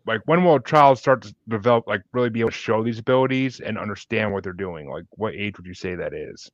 [0.07, 2.99] like when will a child start to develop, like really be able to show these
[2.99, 4.89] abilities and understand what they're doing?
[4.89, 6.51] Like, what age would you say that is?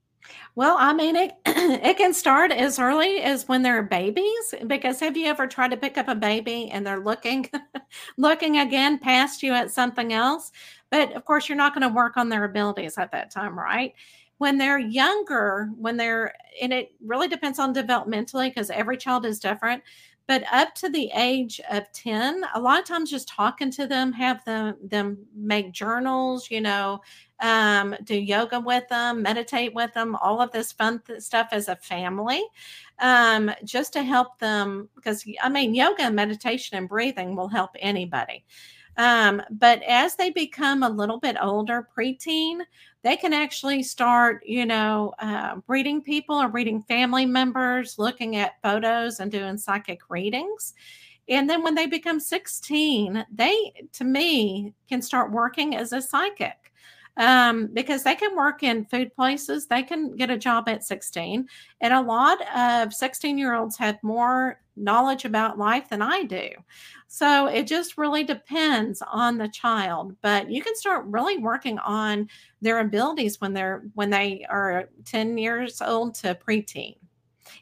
[0.55, 4.55] Well, I mean, it it can start as early as when they're babies.
[4.67, 7.49] Because have you ever tried to pick up a baby and they're looking,
[8.17, 10.53] looking again past you at something else?
[10.91, 13.95] But of course, you're not going to work on their abilities at that time, right?
[14.39, 19.39] When they're younger, when they're, and it really depends on developmentally because every child is
[19.39, 19.83] different.
[20.29, 24.13] But up to the age of 10, a lot of times just talking to them,
[24.13, 27.01] have them them make journals, you know,
[27.41, 31.69] um, do yoga with them, meditate with them, all of this fun th- stuff as
[31.69, 32.43] a family,
[33.01, 34.89] um, just to help them.
[34.95, 38.45] Because I mean, yoga meditation and breathing will help anybody.
[38.97, 42.61] Um, but as they become a little bit older, preteen,
[43.03, 48.61] they can actually start, you know, uh, reading people or reading family members, looking at
[48.63, 50.75] photos and doing psychic readings.
[51.29, 56.73] And then when they become 16, they, to me, can start working as a psychic
[57.17, 59.67] um, because they can work in food places.
[59.67, 61.47] They can get a job at 16.
[61.81, 66.49] And a lot of 16 year olds have more knowledge about life than I do.
[67.09, 72.29] So it just really depends on the child, but you can start really working on
[72.61, 76.97] their abilities when they're when they are 10 years old to preteen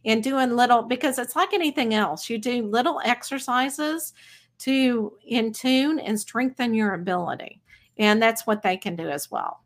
[0.04, 2.30] and doing little because it's like anything else.
[2.30, 4.12] You do little exercises
[4.58, 7.60] to in tune and strengthen your ability.
[7.98, 9.64] And that's what they can do as well.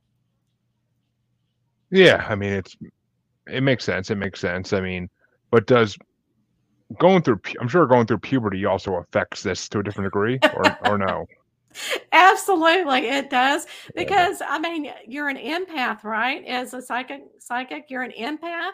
[1.90, 2.76] Yeah, I mean it's
[3.47, 4.11] it makes sense.
[4.11, 4.72] It makes sense.
[4.72, 5.09] I mean,
[5.51, 5.97] but does
[6.99, 10.78] going through I'm sure going through puberty also affects this to a different degree or
[10.86, 11.26] or no?
[12.12, 13.66] Absolutely, it does.
[13.95, 16.45] Because I mean, you're an empath, right?
[16.45, 18.72] As a psychic psychic, you're an empath.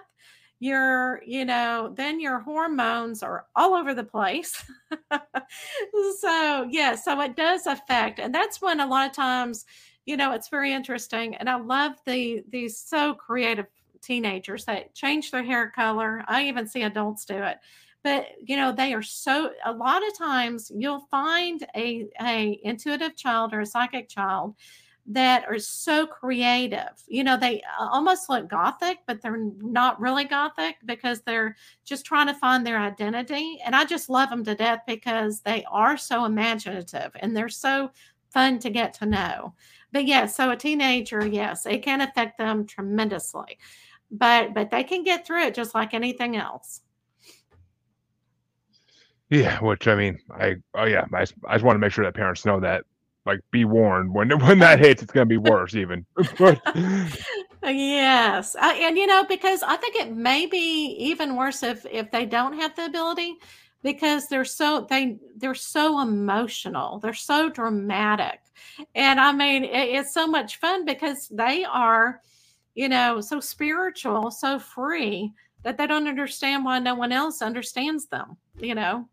[0.63, 4.63] You're, you know, then your hormones are all over the place.
[6.21, 8.19] so, yeah, so it does affect.
[8.19, 9.65] And that's when a lot of times,
[10.05, 11.35] you know, it's very interesting.
[11.37, 13.67] And I love the these so creative
[14.03, 16.25] teenagers that change their hair color.
[16.27, 17.57] I even see adults do it
[18.03, 23.17] but you know they are so a lot of times you'll find a a intuitive
[23.17, 24.55] child or a psychic child
[25.07, 27.03] that are so creative.
[27.09, 32.29] You know they almost look gothic but they're not really gothic because they're just trying
[32.29, 36.25] to find their identity and i just love them to death because they are so
[36.27, 37.91] imaginative and they're so
[38.31, 39.55] fun to get to know.
[39.93, 43.59] But yeah so a teenager yes it can affect them tremendously
[44.11, 46.83] but but they can get through it just like anything else
[49.31, 52.15] yeah, which I mean, I oh yeah, I, I just want to make sure that
[52.15, 52.85] parents know that,
[53.27, 56.05] like, be warned when when that hits, it's gonna be worse even.
[57.63, 62.11] yes, uh, and you know because I think it may be even worse if if
[62.11, 63.37] they don't have the ability
[63.83, 68.41] because they're so they they're so emotional they're so dramatic.
[68.95, 72.21] And i mean it, it's so much fun because they are
[72.75, 78.07] you know so spiritual so free that they don't understand why no one else understands
[78.07, 79.09] them you know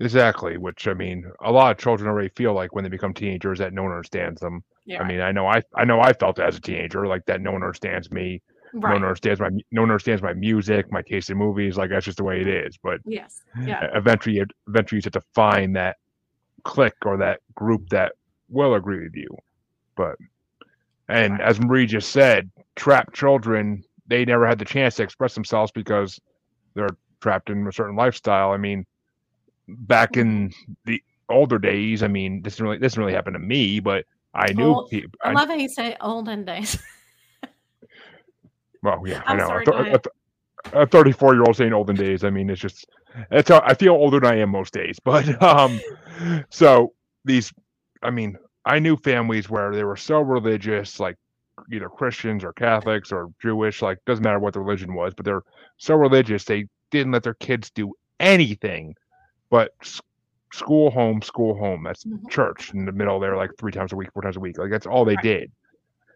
[0.00, 3.58] Exactly, which I mean, a lot of children already feel like when they become teenagers
[3.58, 4.62] that no one understands them.
[4.84, 5.02] Yeah.
[5.02, 7.50] I mean, I know I I know I felt as a teenager like that no
[7.52, 8.40] one understands me.
[8.72, 8.90] Right.
[8.90, 11.76] No one understands my no one understands my music, my taste in movies.
[11.76, 12.78] Like that's just the way it is.
[12.80, 13.88] But yes, yeah.
[13.94, 15.96] Eventually, eventually, you have to find that
[16.62, 18.12] click or that group that
[18.48, 19.36] will agree with you.
[19.96, 20.16] But
[21.08, 21.42] and right.
[21.42, 26.18] as Marie just said, trapped children they never had the chance to express themselves because
[26.74, 28.52] they're trapped in a certain lifestyle.
[28.52, 28.86] I mean,
[29.68, 30.52] back in
[30.84, 34.04] the older days, I mean, this really this really happened to me, but
[34.34, 35.18] I knew Old, people.
[35.22, 36.78] I, I love how you say olden days.
[38.82, 39.62] well, yeah, I'm i know.
[39.64, 39.94] Sorry,
[40.72, 42.24] a 34 year old saying olden days.
[42.24, 42.86] I mean, it's just
[43.30, 44.98] it's how I feel older than I am most days.
[45.04, 45.80] But um,
[46.50, 46.92] so
[47.24, 47.52] these,
[48.02, 51.16] I mean, I knew families where they were so religious, like
[51.72, 55.44] either Christians or Catholics or Jewish, like doesn't matter what the religion was, but they're
[55.78, 58.94] so religious they didn't let their kids do anything
[59.50, 59.72] but
[60.52, 62.26] school home school home that's mm-hmm.
[62.28, 64.70] church in the middle there like three times a week four times a week like
[64.70, 65.24] that's all they right.
[65.24, 65.52] did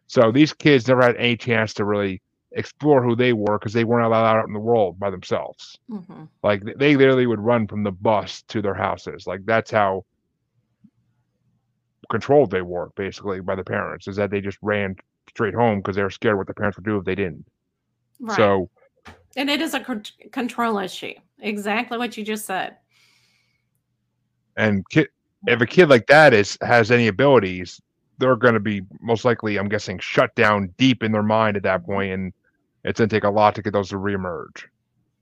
[0.07, 2.21] so these kids never had any chance to really
[2.53, 6.25] explore who they were because they weren't allowed out in the world by themselves mm-hmm.
[6.43, 10.05] like they literally would run from the bus to their houses like that's how
[12.11, 14.95] controlled they were basically by the parents is that they just ran
[15.29, 17.45] straight home because they were scared what the parents would do if they didn't
[18.21, 18.37] right.
[18.37, 18.69] so
[19.37, 19.81] and it is a
[20.31, 22.77] control issue exactly what you just said
[24.57, 25.09] and kid,
[25.47, 27.81] if a kid like that is has any abilities,
[28.19, 31.63] they're going to be most likely, I'm guessing, shut down deep in their mind at
[31.65, 32.33] that point, and
[32.85, 34.65] it's going to take a lot to get those to reemerge.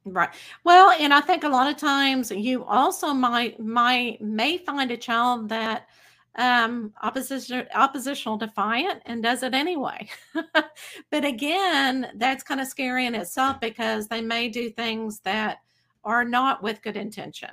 [0.05, 0.31] Right.
[0.64, 4.97] Well, and I think a lot of times you also might might may find a
[4.97, 5.87] child that
[6.37, 10.09] um opposition oppositional defiant and does it anyway
[11.11, 15.59] but again that's kind of scary in itself because they may do things that
[16.05, 17.51] are not with good intention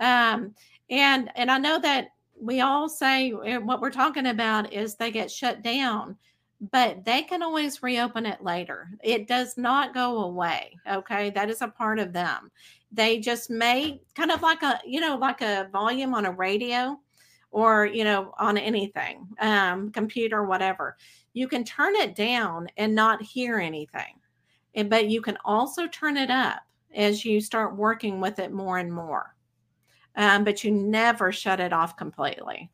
[0.00, 0.54] um
[0.90, 2.08] and and I know that
[2.40, 6.16] we all say eh, what we're talking about is they get shut down,
[6.72, 8.90] but they can always reopen it later.
[9.02, 10.76] It does not go away.
[10.90, 11.30] Okay.
[11.30, 12.50] That is a part of them.
[12.92, 16.98] They just may kind of like a, you know, like a volume on a radio
[17.52, 20.96] or, you know, on anything, um, computer, whatever.
[21.32, 24.14] You can turn it down and not hear anything.
[24.74, 26.62] And, but you can also turn it up
[26.94, 29.34] as you start working with it more and more
[30.16, 32.70] um, but you never shut it off completely.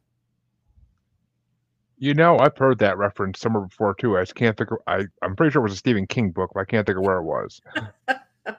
[1.99, 4.19] You know, I've heard that reference somewhere before too.
[4.19, 4.79] I just can't think of.
[4.87, 7.05] I I'm pretty sure it was a Stephen King book, but I can't think of
[7.05, 7.61] where it was.
[8.07, 8.57] but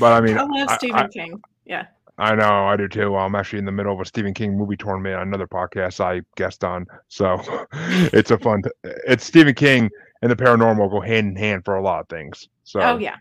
[0.00, 1.40] I mean, I love Stephen I, King.
[1.66, 1.86] Yeah.
[2.18, 3.16] I know, I do too.
[3.16, 6.22] I'm actually in the middle of a Stephen King movie tournament on another podcast I
[6.36, 6.86] guest on.
[7.08, 7.40] So
[8.12, 8.62] it's a fun.
[8.84, 12.48] It's Stephen King and the paranormal go hand in hand for a lot of things.
[12.64, 12.80] So.
[12.80, 13.16] Oh yeah.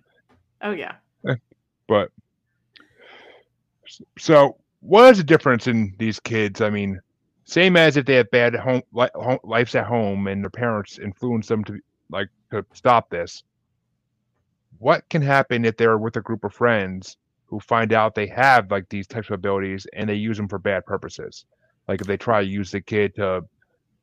[0.61, 0.95] Oh yeah.
[1.87, 2.09] But
[4.17, 6.61] So, what is the difference in these kids?
[6.61, 6.99] I mean,
[7.45, 10.99] same as if they have bad home, li- home lives at home and their parents
[10.99, 11.79] influence them to
[12.09, 13.43] like to stop this.
[14.79, 18.71] What can happen if they're with a group of friends who find out they have
[18.71, 21.45] like these types of abilities and they use them for bad purposes?
[21.87, 23.41] Like if they try to use the kid to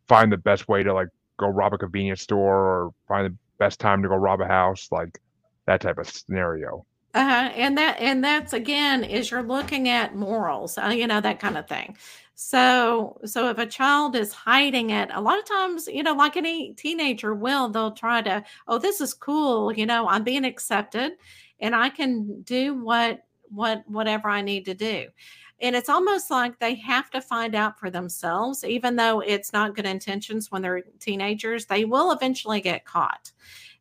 [0.08, 1.08] find the best way to like
[1.38, 4.88] go rob a convenience store or find the best time to go rob a house,
[4.90, 5.18] like
[5.66, 6.84] that type of scenario.
[7.14, 7.50] Uh-huh.
[7.54, 11.56] And that and that's again is you're looking at morals, uh, you know, that kind
[11.56, 11.96] of thing.
[12.34, 16.36] So so if a child is hiding it, a lot of times, you know, like
[16.36, 21.12] any teenager will, they'll try to, oh, this is cool, you know, I'm being accepted
[21.60, 25.06] and I can do what what whatever I need to do.
[25.60, 29.74] And it's almost like they have to find out for themselves, even though it's not
[29.74, 33.32] good intentions when they're teenagers, they will eventually get caught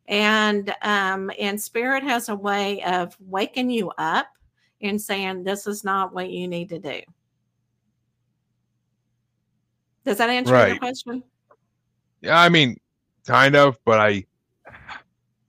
[0.08, 4.26] and um, and spirit has a way of waking you up
[4.82, 7.00] and saying this is not what you need to do
[10.04, 10.68] does that answer right.
[10.68, 11.22] your question
[12.22, 12.76] yeah i mean
[13.26, 14.24] kind of but i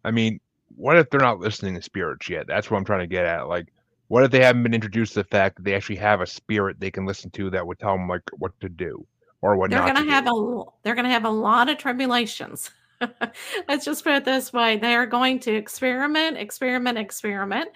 [0.04, 0.40] i mean
[0.76, 3.48] what if they're not listening to spirits yet that's what i'm trying to get at
[3.48, 3.68] like
[4.10, 6.80] what if they haven't been introduced to the fact that they actually have a spirit
[6.80, 9.06] they can listen to that would tell them like what to do
[9.42, 9.86] or what not?
[9.86, 10.62] they're going to have do.
[10.62, 12.72] a they're going to have a lot of tribulations
[13.68, 17.70] Let's just put it this way they are going to experiment, experiment, experiment.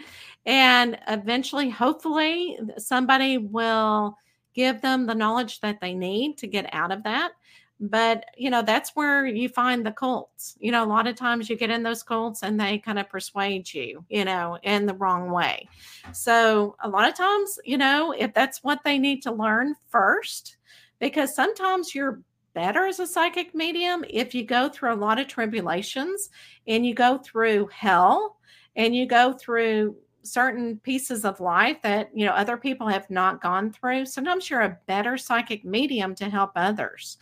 [0.45, 4.17] And eventually, hopefully, somebody will
[4.53, 7.31] give them the knowledge that they need to get out of that.
[7.79, 10.55] But, you know, that's where you find the cults.
[10.59, 13.09] You know, a lot of times you get in those cults and they kind of
[13.09, 15.67] persuade you, you know, in the wrong way.
[16.13, 20.57] So, a lot of times, you know, if that's what they need to learn first,
[20.99, 22.21] because sometimes you're
[22.53, 26.29] better as a psychic medium if you go through a lot of tribulations
[26.67, 28.37] and you go through hell
[28.75, 33.41] and you go through certain pieces of life that you know other people have not
[33.41, 34.05] gone through.
[34.05, 37.17] Sometimes you're a better psychic medium to help others.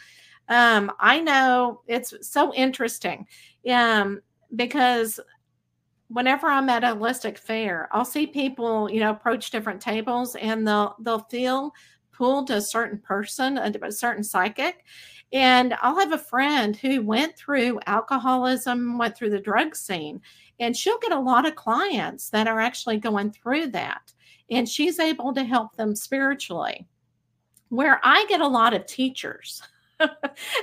[0.50, 3.26] Um, i know it's so interesting
[3.70, 4.22] um,
[4.56, 5.20] because
[6.10, 10.68] whenever i'm at a holistic fair i'll see people you know approach different tables and
[10.68, 11.72] they'll they'll feel
[12.22, 14.86] pulled to a certain person a certain psychic
[15.34, 20.22] and I'll have a friend who went through alcoholism, went through the drug scene,
[20.60, 24.14] and she'll get a lot of clients that are actually going through that.
[24.52, 26.86] And she's able to help them spiritually.
[27.70, 29.64] Where I get a lot of teachers
[30.00, 30.12] and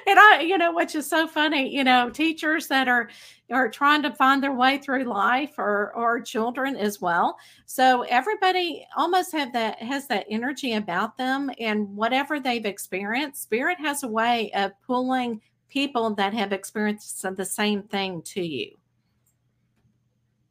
[0.07, 3.09] I, you know, which is so funny, you know, teachers that are
[3.51, 7.39] are trying to find their way through life or or children as well.
[7.67, 13.79] So everybody almost have that has that energy about them and whatever they've experienced, spirit
[13.81, 18.71] has a way of pulling people that have experienced the same thing to you.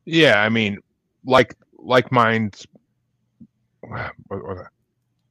[0.06, 0.78] Yeah, I mean,
[1.26, 2.66] like like minds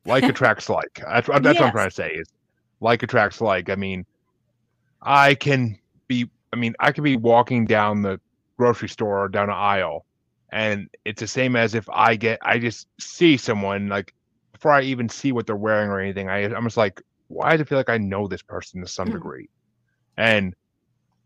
[0.04, 1.02] like attracts like.
[1.04, 1.54] That's, that's yes.
[1.54, 2.28] what I'm trying to say is
[2.80, 3.70] like attracts like.
[3.70, 4.04] I mean,
[5.02, 8.20] I can be, I mean, I could be walking down the
[8.56, 10.06] grocery store or down an aisle,
[10.52, 14.14] and it's the same as if I get, I just see someone like
[14.52, 16.28] before I even see what they're wearing or anything.
[16.28, 19.08] I, I'm just like, why do I feel like I know this person to some
[19.08, 19.12] mm.
[19.12, 19.48] degree?
[20.16, 20.54] And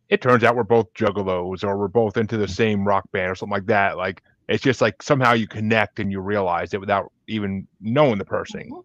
[0.09, 3.35] it turns out we're both juggalos or we're both into the same rock band or
[3.37, 3.97] something like that.
[3.97, 8.25] Like it's just like somehow you connect and you realize it without even knowing the
[8.25, 8.63] person.
[8.63, 8.81] Mm-hmm.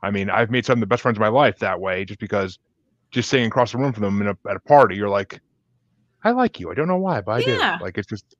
[0.00, 2.20] I mean, I've made some of the best friends of my life that way, just
[2.20, 2.58] because
[3.10, 5.40] just sitting across the room from them a, at a party, you're like,
[6.24, 6.70] I like you.
[6.70, 7.78] I don't know why, but I yeah.
[7.78, 7.84] do.
[7.84, 8.36] Like it's just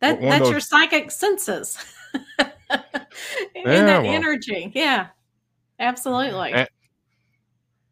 [0.00, 0.50] that that's those...
[0.50, 1.78] your psychic senses.
[2.38, 2.52] and
[3.54, 4.72] yeah, that well, energy.
[4.74, 5.08] Yeah.
[5.78, 6.52] Absolutely.
[6.52, 6.68] And,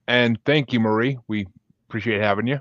[0.06, 1.18] and thank you, Marie.
[1.28, 1.46] We
[1.88, 2.60] appreciate having you.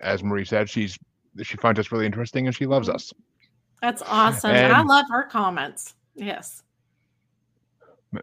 [0.00, 0.98] As Marie said, she's
[1.42, 3.12] she finds us really interesting and she loves us.
[3.82, 4.50] That's awesome.
[4.50, 5.94] And, I love her comments.
[6.14, 6.62] Yes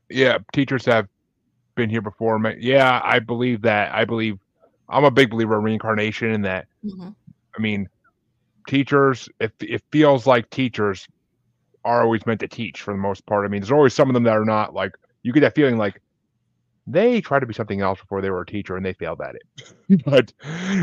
[0.09, 1.07] yeah, teachers have
[1.75, 2.39] been here before.
[2.59, 3.93] Yeah, I believe that.
[3.93, 4.37] I believe
[4.89, 6.67] I'm a big believer in reincarnation and that.
[6.85, 7.09] Mm-hmm.
[7.55, 7.87] I mean,
[8.67, 11.07] teachers, it, it feels like teachers
[11.85, 13.45] are always meant to teach for the most part.
[13.45, 15.77] I mean, there's always some of them that are not like, you get that feeling
[15.77, 16.01] like
[16.85, 19.35] they tried to be something else before they were a teacher and they failed at
[19.35, 20.03] it.
[20.05, 20.33] but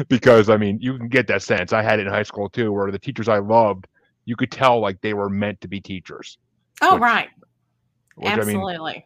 [0.08, 1.72] because, I mean, you can get that sense.
[1.72, 3.86] I had it in high school too, where the teachers I loved,
[4.24, 6.38] you could tell like they were meant to be teachers.
[6.82, 7.28] Oh, which, right.
[8.16, 8.92] Which, Absolutely.
[8.92, 9.02] I mean,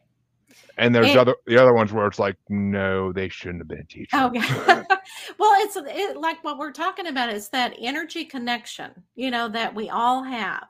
[0.76, 3.80] and there's it, other the other ones where it's like, no, they shouldn't have been
[3.80, 4.16] a teacher.
[4.16, 4.40] Okay.
[5.38, 9.74] well, it's it, like what we're talking about is that energy connection, you know, that
[9.74, 10.68] we all have.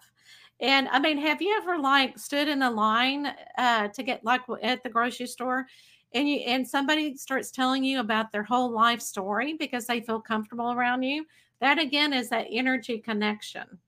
[0.61, 4.43] And I mean, have you ever like stood in a line uh, to get like
[4.63, 5.67] at the grocery store,
[6.13, 10.21] and you and somebody starts telling you about their whole life story because they feel
[10.21, 11.27] comfortable around you?
[11.61, 13.79] That again is that energy connection,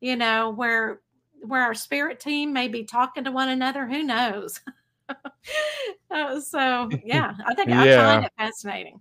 [0.00, 1.00] you know, where
[1.42, 3.86] where our spirit team may be talking to one another.
[3.86, 4.60] Who knows?
[6.10, 8.06] uh, so yeah, I think I Yeah.
[8.14, 9.00] find it fascinating.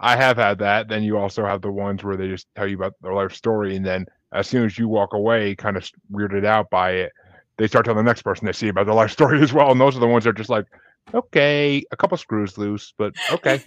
[0.00, 0.88] I have had that.
[0.88, 3.74] Then you also have the ones where they just tell you about their life story,
[3.76, 7.12] and then as soon as you walk away, kind of weirded out by it,
[7.56, 9.72] they start telling the next person they see about their life story as well.
[9.72, 10.66] And those are the ones that are just like,
[11.14, 13.60] okay, a couple screws loose, but okay.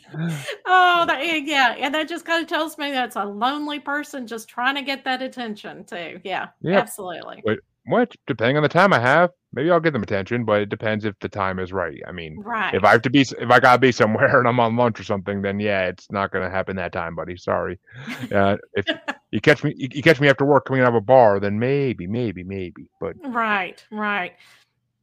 [0.66, 4.28] Oh, that, yeah, yeah, and that just kind of tells me that's a lonely person
[4.28, 6.22] just trying to get that attention too.
[6.24, 6.84] Yeah, Yep.
[6.84, 7.44] absolutely.
[7.88, 11.04] Which, depending on the time I have, maybe I'll give them attention, but it depends
[11.04, 12.00] if the time is right.
[12.08, 12.74] I mean, Right.
[12.76, 15.04] if I have to be, if I gotta be somewhere and I'm on lunch or
[15.04, 17.38] something, then yeah, it's not gonna happen that time, buddy.
[17.38, 17.80] Sorry.
[18.32, 18.86] Uh, if
[19.32, 21.58] you catch me, you, you catch me after work coming out of a bar, then
[21.60, 22.88] maybe, maybe, maybe.
[23.00, 24.34] But Right, right.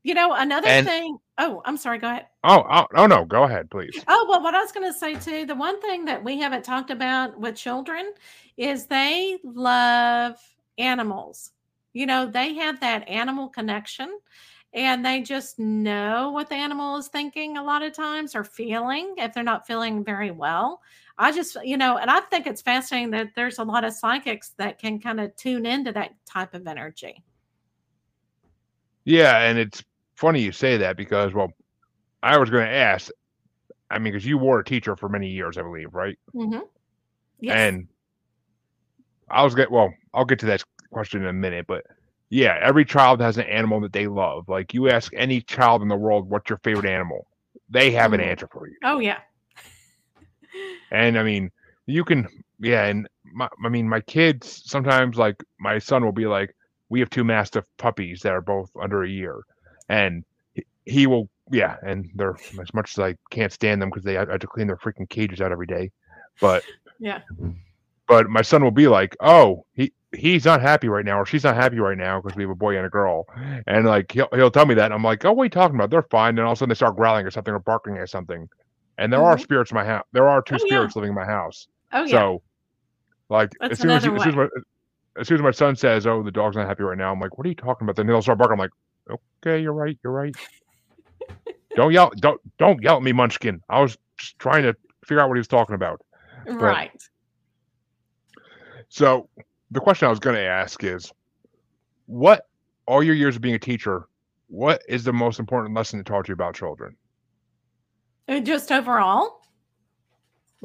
[0.05, 1.18] You know, another And- thing.
[1.37, 1.99] Oh, I'm sorry.
[1.99, 2.26] Go ahead.
[2.45, 4.03] oh, oh, oh no, go ahead, please.
[4.09, 6.64] Oh, well, what I was going to say too, the one thing that we haven't
[6.64, 8.12] talked about with children
[8.57, 10.37] is they love
[10.79, 11.53] animals.
[11.93, 14.18] You know, they have that animal connection
[14.74, 19.14] and they just know what the animal is thinking a lot of times or feeling
[19.16, 20.82] if they're not feeling very well.
[21.18, 24.51] I just, you know, and I think it's fascinating that there's a lot of psychics
[24.59, 27.24] that can kind of tune into that type of energy.
[29.05, 29.82] Yeah, and it's
[30.14, 31.51] funny you say that because, well,
[32.22, 33.11] I was going to ask.
[33.91, 36.18] I mean, because you were a teacher for many years, I believe, right?
[36.34, 36.61] Mm-hmm.
[37.41, 37.57] Yes.
[37.57, 37.89] And
[39.30, 41.84] I was get well, I'll get to that question in a minute, but
[42.30, 44.49] yeah, every child has an animal that they love.
[44.49, 47.26] Like you ask any child in the world, what's your favorite animal?
[47.68, 48.22] They have an Mhm.
[48.22, 48.76] answer for you.
[48.84, 49.18] oh, yeah.
[50.91, 51.51] And I mean,
[51.86, 52.26] you can,
[52.61, 52.84] yeah.
[52.86, 56.55] And my, I mean, my kids sometimes, like my son will be like,
[56.89, 59.41] we have two mastiff puppies that are both under a year,
[59.89, 60.24] and
[60.55, 61.76] he, he will, yeah.
[61.82, 64.66] And they're as much as I can't stand them because they I have to clean
[64.68, 65.91] their freaking cages out every day,
[66.41, 66.64] but
[66.99, 67.20] Yeah.
[68.07, 71.44] but my son will be like, "Oh, he he's not happy right now, or she's
[71.44, 73.26] not happy right now because we have a boy and a girl,"
[73.66, 75.76] and like he'll he'll tell me that, and I'm like, "Oh, what are you talking
[75.76, 75.90] about?
[75.90, 78.09] They're fine." And all of a sudden they start growling or something or barking at
[78.09, 78.48] something,
[78.98, 79.42] and there are Mhm.
[79.42, 80.04] spirits in my house.
[80.12, 80.66] There are two Oh, yeah.
[80.66, 81.68] spirits living in my house.
[81.92, 82.11] Oh, yeah.
[82.11, 82.42] So,
[83.28, 84.48] like That's as soon as, as, soon as, my,
[85.18, 87.36] as soon as my son says, "Oh, the dog's not happy right now," I'm like,
[87.38, 88.54] "What are you talking about?" Then he'll start barking.
[88.54, 89.98] I'm like, "Okay, you're right.
[90.02, 90.34] You're right.
[91.76, 92.11] don't yell.
[92.18, 93.61] Don't don't yell at me, Munchkin.
[93.68, 96.00] I was just trying to figure out what he was talking about."
[96.46, 96.90] right.
[98.88, 99.28] So
[99.71, 101.12] the question I was going to ask is,
[102.07, 102.47] what
[102.87, 104.09] all your years of being a teacher,
[104.49, 106.97] what is the most important lesson to talk to you about children?
[108.29, 109.43] Uh, Just overall.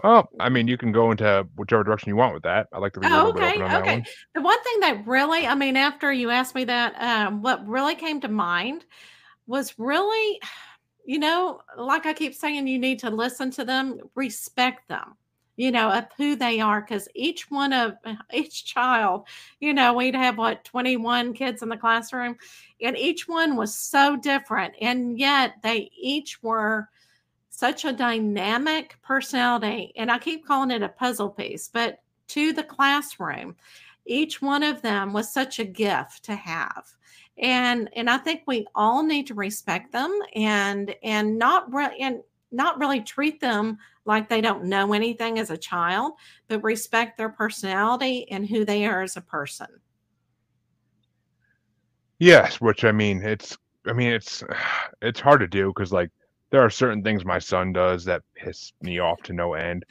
[0.04, 2.68] Well, I mean, you can go into whichever direction you want with that.
[2.74, 3.96] I like to leave a Oh, little bit okay, on okay.
[3.96, 4.06] one.
[4.34, 7.94] The one thing that really, I mean, after you asked me that, um, what really
[7.94, 8.86] came to mind
[9.46, 10.40] was really,
[11.06, 15.16] you know, like I keep saying, you need to listen to them, respect them,
[15.56, 19.28] you know, of who they are, because each one of uh, each child,
[19.60, 22.36] you know, we'd have what 21 kids in the classroom,
[22.82, 26.90] and each one was so different, and yet they each were
[27.50, 29.94] such a dynamic personality.
[29.96, 32.00] And I keep calling it a puzzle piece, but
[32.30, 33.56] to the classroom,
[34.06, 36.86] each one of them was such a gift to have.
[37.38, 42.22] And and I think we all need to respect them and and not re- and
[42.54, 46.14] not really treat them like they don't know anything as a child,
[46.48, 49.68] but respect their personality and who they are as a person.
[52.20, 54.44] Yes, which I mean, it's, I mean, it's,
[55.02, 56.10] it's hard to do because like
[56.52, 59.86] there are certain things my son does that piss me off to no end.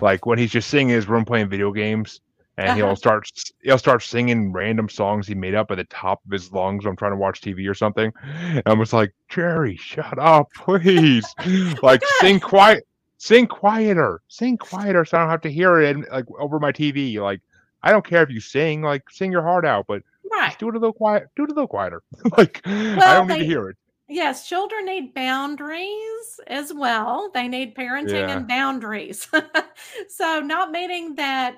[0.00, 2.20] Like when he's just sitting in his room playing video games,
[2.58, 2.76] and Uh-huh.
[2.76, 3.30] he'll start
[3.62, 6.84] he'll start singing random songs he made up at the top of his lungs.
[6.84, 8.12] when I'm trying to watch TV or something.
[8.22, 11.24] And I'm just like, Jerry, shut up, please.
[11.82, 12.08] like good.
[12.20, 12.86] sing quiet,
[13.16, 17.14] sing quieter, sing quieter, so I don't have to hear it like over my TV.
[17.22, 17.40] Like
[17.82, 20.54] I don't care if you sing, like sing your heart out, but Right.
[20.58, 22.02] do it a little quiet, do it a little quieter.
[22.36, 23.76] like I don't need they- to hear it.
[24.10, 27.30] Yes, children need boundaries as well.
[27.34, 28.36] They need parenting Yeah.
[28.38, 29.28] and boundaries.
[30.08, 31.56] so, not meaning that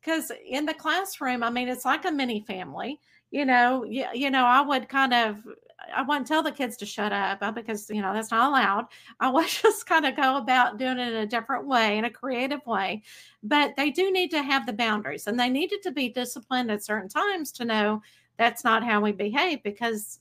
[0.00, 3.00] because in the classroom, I mean, it's like a mini family.
[3.30, 5.46] You know, you, you know, I would kind of,
[5.94, 8.86] I wouldn't tell the kids to shut up uh, because you know that's not allowed.
[9.20, 12.10] I would just kind of go about doing it in a different way, in a
[12.10, 13.02] creative way.
[13.42, 16.84] But they do need to have the boundaries, and they needed to be disciplined at
[16.84, 18.02] certain times to know
[18.36, 20.20] that's not how we behave because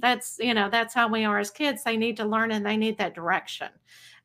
[0.00, 2.76] that's you know that's how we are as kids they need to learn and they
[2.76, 3.68] need that direction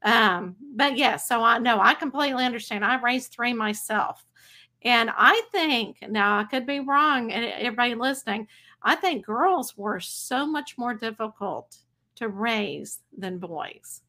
[0.04, 4.26] um but yes so i know i completely understand i raised three myself
[4.84, 8.47] and i think now i could be wrong and eh, everybody listening
[8.84, 11.77] i think girls were so much more difficult
[12.15, 14.01] to raise than boys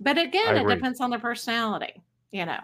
[0.00, 2.02] but again it depends on their personality
[2.32, 2.60] you know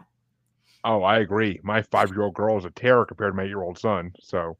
[0.84, 1.60] Oh, I agree.
[1.62, 4.12] My five year old girl is a terror compared to my eight year old son.
[4.20, 4.56] So,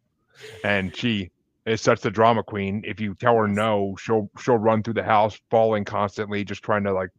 [0.62, 1.30] and she
[1.66, 2.82] is such the drama queen.
[2.86, 6.84] If you tell her no, she'll she'll run through the house, falling constantly, just trying
[6.84, 7.10] to like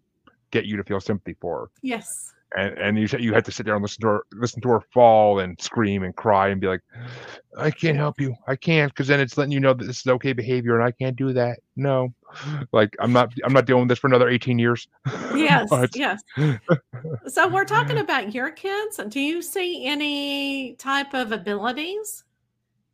[0.51, 1.65] get you to feel sympathy for her.
[1.81, 2.33] Yes.
[2.55, 4.81] And and you you have to sit there and listen to her listen to her
[4.93, 6.81] fall and scream and cry and be like,
[7.57, 8.35] I can't help you.
[8.47, 10.91] I can't because then it's letting you know that this is okay behavior and I
[10.91, 11.59] can't do that.
[11.75, 12.13] No.
[12.71, 14.87] Like I'm not I'm not dealing with this for another 18 years.
[15.33, 15.67] Yes.
[15.95, 16.21] yes.
[17.27, 18.99] so we're talking about your kids.
[19.07, 22.23] Do you see any type of abilities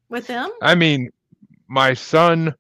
[0.08, 0.52] with them?
[0.62, 1.10] I mean,
[1.68, 2.56] my son,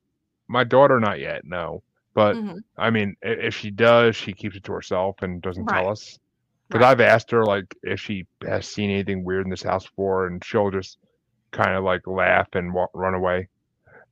[0.49, 1.43] my daughter, not yet.
[1.45, 1.81] No,
[2.13, 2.59] but Mhm.
[2.77, 5.81] I mean, if she does, she keeps it to herself and doesn't Right.
[5.83, 6.19] tell us.
[6.69, 6.91] Because Right.
[6.91, 10.43] I've asked her like if she has seen anything weird in this house before, and
[10.43, 10.99] she'll just
[11.51, 13.47] kind of like laugh and walk, run away.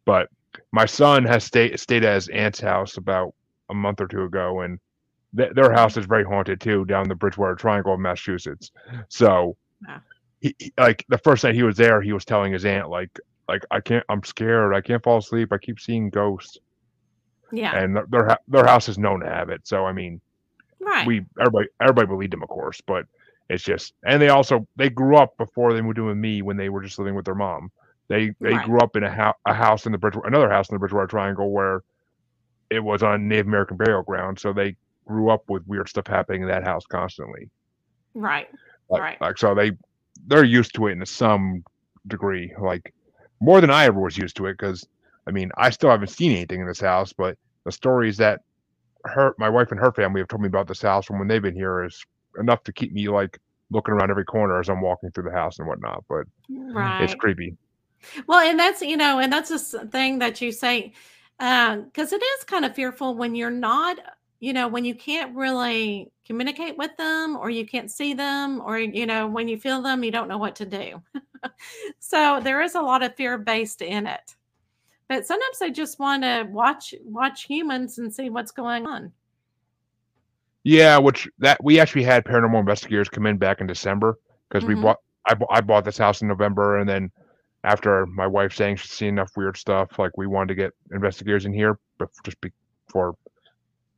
[0.06, 0.30] But
[0.72, 3.34] my son has stayed stayed at his aunt's house about
[3.70, 4.80] a month or two ago, and
[5.38, 8.72] th- their house is very haunted too, down the Bridgewater Triangle of Massachusetts.
[9.10, 9.56] So,
[9.88, 10.02] Wow.
[10.42, 13.20] he, he- like the first night he was there, he was telling his aunt like
[13.48, 16.58] like I can't, I'm scared, I can't fall asleep, I keep seeing ghosts,
[17.52, 17.78] Yeah.
[17.78, 19.62] and their their, their house is known to have it.
[19.68, 20.20] So I mean,
[20.80, 21.08] right.
[21.08, 23.06] we everybody everybody believed him, of course, but
[23.50, 26.58] it's just and they also they grew up before they moved in with me when
[26.58, 27.72] they were just living with their mom.
[28.10, 28.66] They they Right.
[28.66, 31.08] grew up in a house a house in the Bridge another house in the Bridgewater
[31.08, 31.82] Triangle where
[32.70, 34.76] it was on Native American burial ground, so they
[35.06, 37.50] grew up with weird stuff happening in that house constantly.
[38.14, 38.48] right.
[38.90, 39.22] Like, Right.
[39.22, 39.72] like so they
[40.28, 41.64] they're used to it in some
[42.08, 42.94] degree, like
[43.42, 44.54] more than I ever was used to it.
[44.54, 44.88] Because
[45.28, 48.42] I mean, I still haven't seen anything in this house, but the stories that
[49.08, 51.42] her, my wife, and her family have told me about this house from when they've
[51.42, 52.04] been here is
[52.40, 53.40] enough to keep me like
[53.72, 56.04] looking around every corner as I'm walking through the house and whatnot.
[56.10, 57.02] But Right.
[57.02, 57.56] it's creepy.
[58.28, 60.94] Well, and that's you know, and that's a thing that you say
[61.40, 63.98] um, because it is kind of fearful when you're not,
[64.40, 68.80] you know, when you can't really communicate with them or you can't see them or
[68.80, 71.02] you know, when you feel them, you don't know what to do.
[72.00, 74.36] so there is a lot of fear based in it.
[75.10, 79.12] But sometimes I just want to watch watch humans and see what's going on.
[80.64, 84.18] Yeah, which that we actually had paranormal investigators come in back in December
[84.50, 84.82] because we Mhm.
[84.82, 87.12] bought I, I bought this house in November and then
[87.64, 91.46] after my wife saying she's seen enough weird stuff, like we wanted to get investigators
[91.46, 92.52] in here, but just be,
[92.88, 93.16] for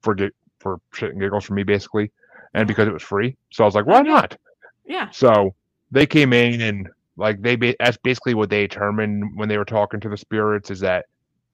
[0.01, 2.11] for get for shit and giggles for me basically,
[2.53, 4.37] and because it was free, so I was like, why not?
[4.85, 5.09] Yeah.
[5.11, 5.55] So
[5.91, 6.89] they came in and
[7.19, 10.71] like they ba- that's basically what they determined when they were talking to the spirits
[10.71, 11.05] is that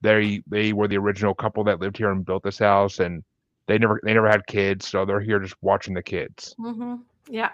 [0.02, 3.22] they they were the original couple that lived here and built this house and
[3.68, 6.96] they never they never had kids so they're here just watching the kids hmm
[7.28, 7.50] Yeah.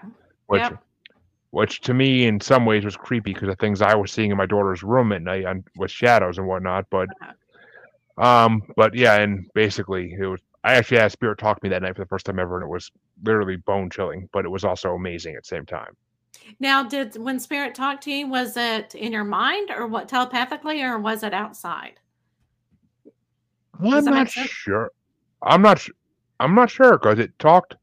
[0.47, 0.83] which Yep.
[1.51, 4.37] which to me in some ways was creepy because the things I was seeing in
[4.37, 7.09] my daughter's room at night on, with shadows and whatnot but
[8.17, 11.69] um but yeah and basically it was I actually had a spirit talk to me
[11.69, 12.91] that night for the first time ever and it was
[13.23, 15.93] literally bone chilling but it was also amazing at the same time
[16.59, 20.81] Now, did when spirit talked to you, was it in your mind or what telepathically,
[20.81, 21.99] or was it outside?
[23.81, 24.91] Does I'm not sure.
[25.41, 25.79] I'm not.
[25.79, 25.89] Sh-
[26.39, 27.75] I'm not sure because it talked.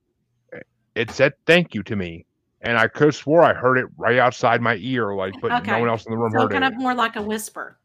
[0.95, 2.27] It said thank you to me,
[2.61, 5.79] and I could have swore I heard it right outside my ear, like, but no
[5.79, 6.73] one else in the room So heard kind it.
[6.73, 7.79] of more like a whisper.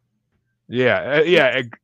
[0.67, 1.79] Yeah, uh, yeah, ex-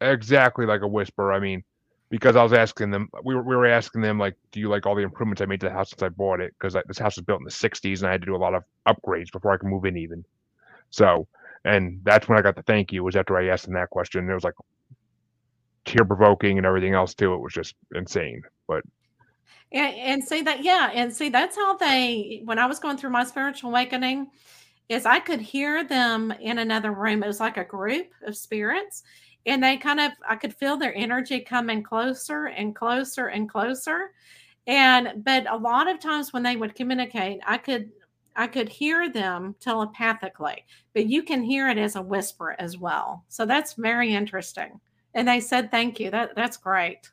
[0.00, 1.32] exactly like a whisper.
[1.32, 1.62] I mean,
[2.10, 4.84] because I was asking them, we were we were asking them like, do you like
[4.84, 6.54] all the improvements I made to the house since I bought it?
[6.58, 8.54] Because this house was built in the '60s, and I had to do a lot
[8.54, 10.24] of upgrades before I could move in, even.
[10.90, 11.28] So,
[11.64, 13.04] and that's when I got the thank you.
[13.04, 14.28] Was after I asked them that question.
[14.28, 14.54] It was like
[15.84, 17.32] tear provoking and everything else too.
[17.34, 18.42] It was just insane.
[18.66, 18.82] But
[19.72, 22.42] And, and see that, yeah, and see that's how they.
[22.44, 24.30] When I was going through my spiritual awakening,
[24.88, 27.22] is I could hear them in another room.
[27.22, 29.04] It was like a group of spirits,
[29.46, 34.12] and they kind of I could feel their energy coming closer and closer and closer.
[34.66, 37.90] And but a lot of times when they would communicate, I could
[38.36, 40.64] I could hear them telepathically,
[40.94, 43.24] but you can hear it as a whisper as well.
[43.28, 44.80] So that's very interesting.
[45.14, 46.10] And they said thank you.
[46.10, 47.10] That that's great.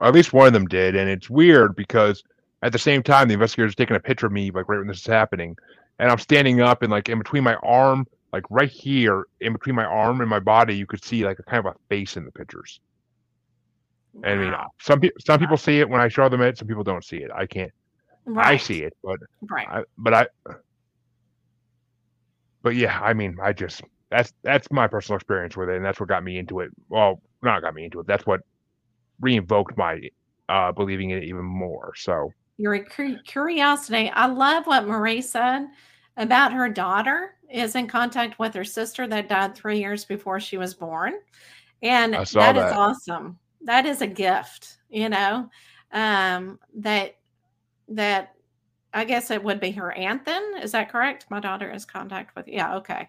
[0.00, 2.22] at least one of them did, and it's weird because
[2.62, 4.98] at the same time the investigators taking a picture of me like right when this
[5.00, 5.56] is happening,
[5.98, 8.06] and I'm standing up and like in between my arm,
[8.36, 11.42] like right here, in between my arm and my body, you could see like a
[11.42, 12.80] kind of a face in the pictures.
[14.24, 16.68] And I mean, some people some people see it when I show them it, some
[16.68, 17.30] people don't see it.
[17.34, 17.72] I can't.
[18.26, 18.46] Right.
[18.46, 19.18] I see it, but
[19.48, 19.66] Right.
[19.66, 20.26] I, but I,
[22.62, 23.80] but yeah, I mean, I just
[24.10, 26.70] that's that's my personal experience with it, and that's what got me into it.
[26.90, 28.06] Well, not got me into it.
[28.06, 28.40] That's what
[29.22, 29.98] reinvoked my
[30.50, 31.94] uh believing in it even more.
[31.96, 32.84] So Your
[33.24, 34.10] curiosity.
[34.10, 35.68] I love what Marie said
[36.16, 40.56] about her daughter is in contact with her sister that died three years before she
[40.56, 41.14] was born.
[41.82, 43.38] And saw that is awesome.
[43.62, 45.48] That is a gift, you know,
[45.92, 47.16] um, that,
[47.88, 48.34] that
[48.92, 50.42] I guess it would be her aunt then.
[50.62, 51.26] Is that correct?
[51.30, 52.76] My daughter is contact with, yeah.
[52.76, 53.08] Okay.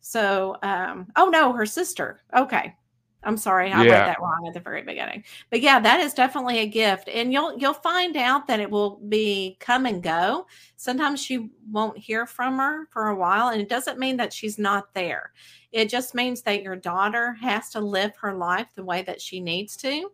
[0.00, 2.22] So, um, oh no, her sister.
[2.36, 2.74] Okay.
[3.22, 3.84] I'm sorry, I Yeah.
[3.84, 5.24] read that wrong at the very beginning.
[5.50, 7.08] But yeah, that is definitely a gift.
[7.08, 10.46] And you'll you'll find out that it will be come and go.
[10.76, 14.58] Sometimes you won't hear from her for a while, and it doesn't mean that she's
[14.58, 15.32] not there.
[15.70, 19.40] It just means that your daughter has to live her life the way that she
[19.40, 20.10] needs to.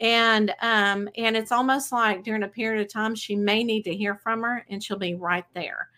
[0.00, 3.94] And um, and it's almost like during a period of time she may need to
[3.94, 5.88] hear from her and she'll be right there.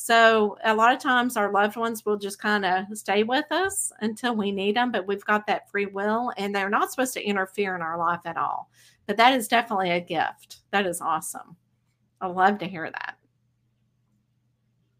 [0.00, 3.90] So a lot of times our loved ones will just kind of stay with us
[4.00, 7.22] until we need them, but we've got that free will and they're not supposed to
[7.22, 8.70] interfere in our life at all.
[9.08, 10.58] But that is definitely a gift.
[10.70, 11.56] That is awesome.
[12.20, 13.16] I love to hear that.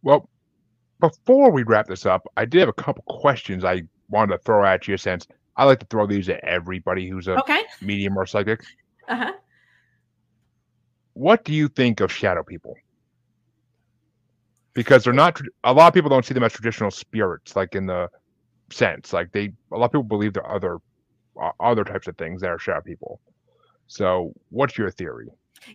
[0.02, 0.28] Well,
[0.98, 4.64] before we wrap this up, I did have a couple questions I wanted to throw
[4.64, 7.60] at you since I like to throw these at everybody who's a Okay.
[7.80, 8.64] medium or psychic.
[9.06, 9.32] Uh-huh.
[11.12, 12.74] What do you think of shadow people?
[14.78, 17.86] Because they're not a lot of people don't see them as traditional spirits, like in
[17.86, 18.08] the
[18.70, 20.78] sense, like they a lot of people believe they're other
[21.42, 23.20] uh, other types of things that are shadow people.
[23.88, 25.26] So, what's your theory?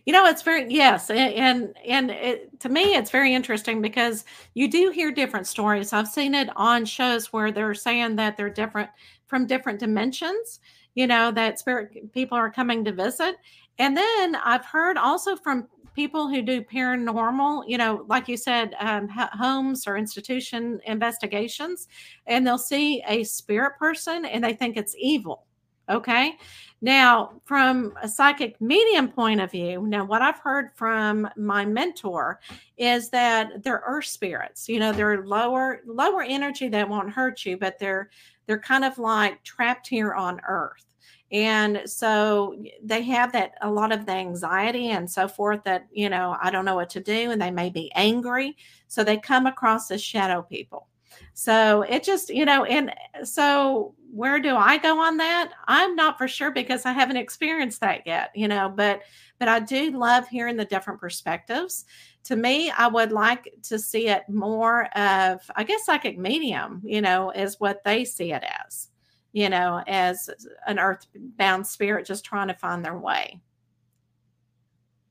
[0.06, 4.24] You know, it's very yes, and and it, to me, it's very interesting because
[4.54, 5.92] you do hear different stories.
[5.92, 8.88] I've seen it on shows where they're saying that they're different
[9.26, 10.60] from different dimensions.
[10.94, 13.36] You know, that spirit people are coming to visit,
[13.78, 17.64] and then I've heard also from people who do paranormal.
[17.66, 21.88] You know, like you said, um, ho- homes or institution investigations,
[22.26, 25.46] and they'll see a spirit person and they think it's evil.
[25.88, 26.36] Okay.
[26.80, 32.40] Now, from a psychic medium point of view, now what I've heard from my mentor
[32.76, 34.68] is that they're earth spirits.
[34.68, 38.10] You know, they're lower lower energy that won't hurt you, but they're
[38.46, 40.93] they're kind of like trapped here on earth.
[41.34, 46.08] And so they have that a lot of the anxiety and so forth that, you
[46.08, 48.56] know, I don't know what to do and they may be angry.
[48.86, 50.86] So they come across as shadow people.
[51.32, 55.50] So it just, you know, and eh, so where do I go on that?
[55.66, 59.00] I'm not for sure because I haven't experienced that yet, you know, but
[59.40, 61.84] but I do love hearing the different perspectives.
[62.24, 67.02] To me, I would like to see it more of, I guess, psychic medium, you
[67.02, 68.90] know, is what they see it as,
[69.34, 70.30] you know, as
[70.66, 73.40] an earthbound spirit just trying to find their way.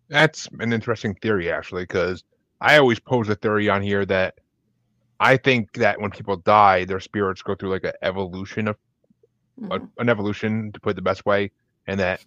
[0.09, 2.24] That's an interesting theory, actually, because
[2.61, 4.36] I always pose a theory on here that
[5.19, 8.78] I think that when people die, their spirits go through like an evolution of
[9.69, 9.89] a, Mhm.
[9.99, 11.51] an evolution, to put it the best way,
[11.88, 12.24] and that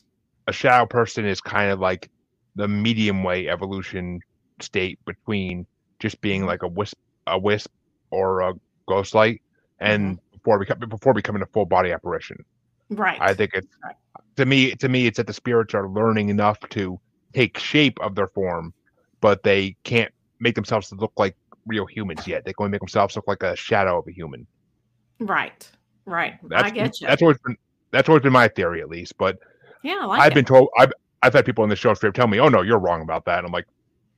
[0.47, 2.11] a shadow person is kind of like
[2.57, 4.20] the medium way evolution
[4.61, 5.66] state between
[5.99, 6.47] just being Mhm.
[6.47, 7.70] like a wisp, a wisp,
[8.11, 8.55] or a
[8.86, 9.42] ghost light,
[9.80, 12.44] and before become before becoming a full body apparition.
[12.90, 13.18] Right.
[13.20, 13.97] I think it's Right.
[14.36, 17.01] to me to me it's that the spirits are learning enough to
[17.34, 18.72] take shape of their form,
[19.20, 21.36] but they can't make themselves look like
[21.66, 22.44] real humans yet.
[22.44, 24.47] They can only make themselves look like a shadow of a human.
[25.18, 25.68] right.
[26.05, 26.34] Right.
[26.44, 27.09] That's I get you.
[27.09, 27.57] that's always been
[27.90, 29.18] that's always been my theory at least.
[29.18, 29.38] But
[29.82, 30.34] yeah, I like it.
[30.34, 30.92] been told I've
[31.22, 33.38] I've had people on the show straight tell me, "Oh no, you're wrong about that."
[33.38, 33.66] And I'm like,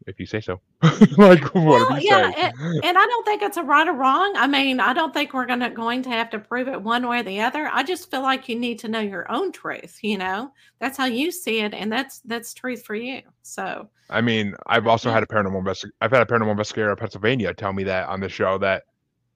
[0.06, 0.60] if you say so,
[1.16, 2.52] like Well, you yeah, say.
[2.84, 4.32] and I don't think it's a right or wrong.
[4.36, 7.20] I mean, I don't think we're gonna going to have to prove it one way
[7.20, 7.68] or the other.
[7.72, 9.98] I just feel like you need to know your own truth.
[10.02, 13.22] You know, that's how you see it, and that's that's truth for you.
[13.42, 16.96] So, I mean, I've also had a paranormal investi- I've had a paranormal investigator in
[16.96, 18.84] Pennsylvania tell me that on the show that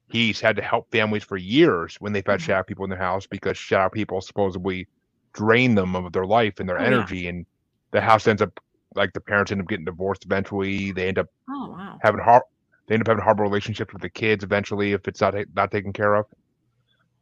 [0.09, 2.43] he's had to help families for years when they've had Mhm.
[2.43, 4.87] shadow people in their house because shadow people supposedly
[5.33, 6.87] drain them of their life and their Oh, yeah.
[6.87, 7.45] energy, and
[7.91, 8.59] the house ends up
[8.95, 10.91] like the parents end up getting divorced eventually.
[10.91, 12.43] They end up oh wow, having hard
[12.87, 15.93] they end up having horrible relationships with the kids eventually if it's not not taken
[15.93, 16.25] care of.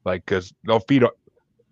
[0.06, 1.04] Like because they'll feed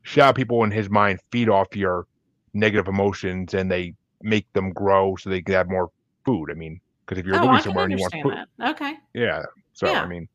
[0.03, 2.05] shadow people in his mind feed off your
[2.53, 5.89] negative emotions and they make them grow so they can have more
[6.25, 6.49] food.
[6.51, 8.71] I mean, because if you're oh, living somewhere and you want food, that.
[8.71, 9.43] Okay, yeah.
[9.73, 10.01] So Yeah.
[10.01, 10.27] I mean,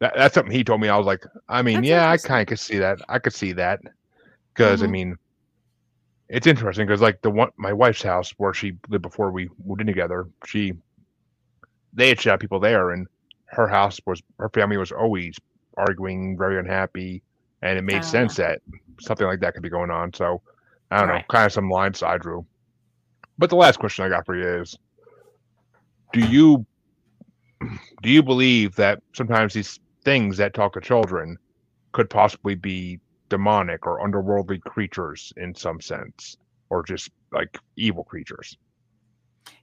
[0.00, 0.88] that, that's something he told me.
[0.88, 2.98] I was like, I mean, That's yeah, I kind of could see that.
[3.08, 3.80] I could see that
[4.54, 4.90] because I Mhm.
[4.90, 5.16] mean,
[6.32, 9.82] it's interesting because like the one my wife's house where she lived before we moved
[9.82, 10.74] in together, she
[11.94, 13.08] they had shadow people there, and
[13.50, 15.36] her house was her family was always
[15.76, 17.22] arguing, very unhappy,
[17.62, 18.60] and it made Oh, sense that
[19.00, 20.12] something like that could be going on.
[20.14, 20.42] So
[20.90, 21.26] I don't know, Right.
[21.30, 22.46] kind of some lines I drew.
[23.38, 24.76] But the last question I got for you is:
[26.12, 26.66] Do you
[28.02, 31.38] do you believe that sometimes these things that talk to children
[31.92, 33.00] could possibly be
[33.32, 36.36] demonic or underworldly creatures in some sense,
[36.68, 38.58] or just like evil creatures?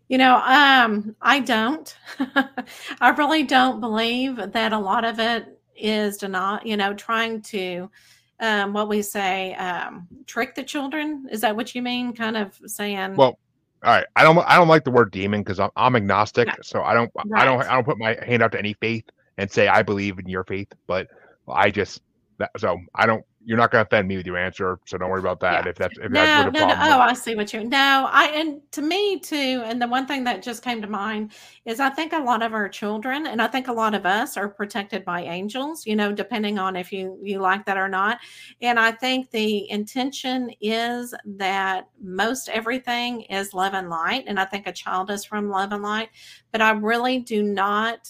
[0.08, 1.96] You know, um, I don't.
[3.00, 5.46] I really don't believe that a lot of it
[5.76, 7.92] is not, you know, trying to
[8.40, 11.28] um what we say, um, trick the children.
[11.32, 12.14] Is that what you mean?
[12.14, 13.38] Kind of saying Well,
[13.84, 14.08] all right.
[14.16, 14.40] I don't.
[14.40, 16.48] I don't like the word demon because I'm, I'm agnostic.
[16.64, 17.12] So I don't.
[17.36, 17.62] I don't.
[17.62, 19.06] I don't put my hand out to any faith
[19.38, 20.70] and say I believe in your faith.
[20.88, 21.08] But
[21.48, 22.02] I just
[22.40, 25.10] that, so I don't you're not going to offend me with your answer, so don't
[25.10, 25.64] worry about that.
[25.64, 25.70] Yeah.
[25.70, 26.76] If that's if No, that's no, what no.
[26.76, 26.94] problem.
[26.94, 27.64] Oh, I see what you.
[27.64, 29.64] No, I and to me too.
[29.66, 31.32] And the one thing that just came to mind
[31.66, 34.36] is I think a lot of our children, and I think a lot of us,
[34.36, 35.86] are protected by angels.
[35.86, 38.20] You know, depending on if you you like that or not.
[38.62, 44.46] And I think the intention is that most everything is love and light, and I
[44.46, 46.10] think a child is from love and light.
[46.52, 48.10] But I really do not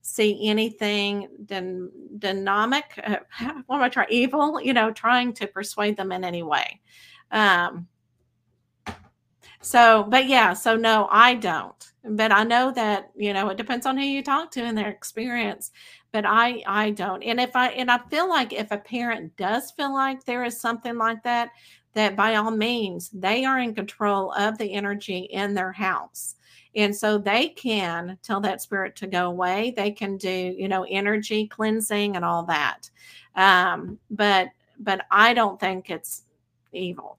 [0.00, 3.16] see anything den- dynamic uh,
[3.66, 6.80] what am i trying evil you know trying to persuade them in any way.
[7.30, 7.88] Um
[9.60, 11.92] so but yeah so no i don't.
[12.04, 14.88] But i know that you know it depends on who you talk to and their
[14.88, 15.72] experience
[16.12, 17.22] but i i don't.
[17.22, 20.60] And if i and i feel like if a parent does feel like there is
[20.60, 21.50] something like that
[21.94, 26.36] that by all means they are in control of the energy in their house
[26.76, 30.84] and so they can tell that spirit to go away they can do you know
[30.88, 32.90] energy cleansing and all that
[33.36, 34.48] um but
[34.80, 36.24] but i don't think it's
[36.72, 37.18] evil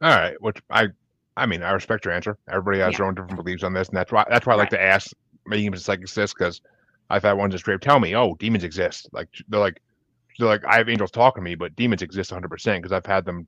[0.00, 0.88] All right, which I
[1.36, 2.36] I mean I respect your answer.
[2.48, 2.98] Everybody has Yeah.
[2.98, 5.10] their own different beliefs on this, and that's why that's why I like to ask
[5.46, 6.60] mediums and psychics this because
[7.10, 9.80] I've had ones that straight up tell me, "Oh, demons exist." Like they're like
[10.38, 13.06] they're like I have angels talking to me, but demons exist 100 percent because I've
[13.06, 13.46] had them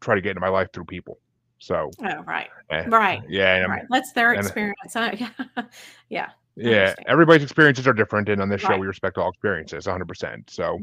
[0.00, 1.18] try to get into my life through people.
[1.58, 2.48] So oh right.
[2.70, 3.22] eh, right.
[3.28, 3.84] yeah, and right.
[3.90, 4.76] That's their and- experience.
[4.96, 5.30] Oh, yeah.
[6.08, 10.08] Yeah yeah, everybody's experiences are different, and on this show we respect all experiences 100.
[10.08, 10.78] percent So,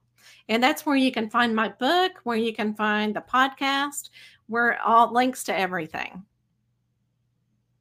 [0.51, 4.09] And that's where you can find my book, where you can find the podcast,
[4.47, 6.25] where all links to everything.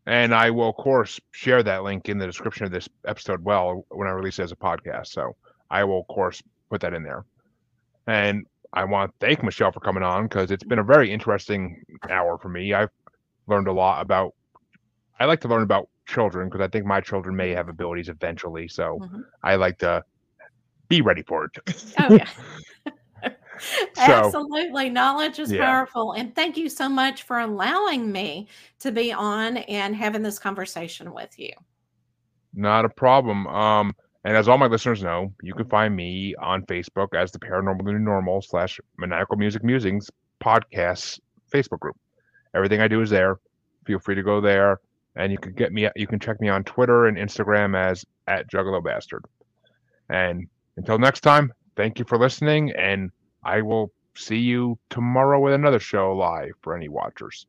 [0.05, 3.41] And I will, of course, share that link in the description of this episode.
[3.43, 5.37] Well, when I release it as a podcast, so
[5.69, 7.23] I will, of course, put that in there.
[8.07, 11.81] And I want to thank Michelle for coming on because it's been a very interesting
[12.09, 12.73] hour for me.
[12.73, 12.89] I've
[13.47, 14.33] learned a lot about.
[15.19, 18.67] I like to learn about children because I think my children may have abilities eventually.
[18.67, 19.23] So Mhm.
[19.43, 20.03] I like to
[20.89, 21.51] be ready for it.
[21.99, 22.29] Oh, yeah.
[23.95, 24.89] So- Absolutely.
[24.91, 25.65] Knowledge is Yeah.
[25.65, 26.11] powerful.
[26.13, 28.47] And thank you so much for allowing me
[28.79, 31.51] to be on and having this conversation with you.
[32.53, 33.47] Not a problem.
[33.47, 37.39] Um, and as all my listeners know, you can find me on Facebook as the
[37.39, 40.09] Paranormal New Normal slash Maniacal Music Musings
[40.41, 41.19] podcast
[41.51, 41.95] Facebook group.
[42.53, 43.39] Everything I do is there.
[43.85, 44.79] Feel free to go there,
[45.15, 45.87] and you can get me.
[45.95, 49.23] You can check me on Twitter and Instagram as at Juggalo Bastard.
[50.09, 53.11] And until next time, thank you for listening, and
[53.43, 57.45] I will see you tomorrow with another show live for any watchers.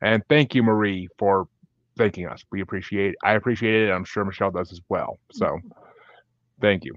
[0.00, 1.48] And thank you, Marie, for
[1.98, 2.42] thanking us.
[2.50, 3.92] We appreciate I appreciate it.
[3.92, 5.18] I'm sure Michelle does as well.
[5.32, 5.68] So mm-hmm.
[6.60, 6.94] thank you.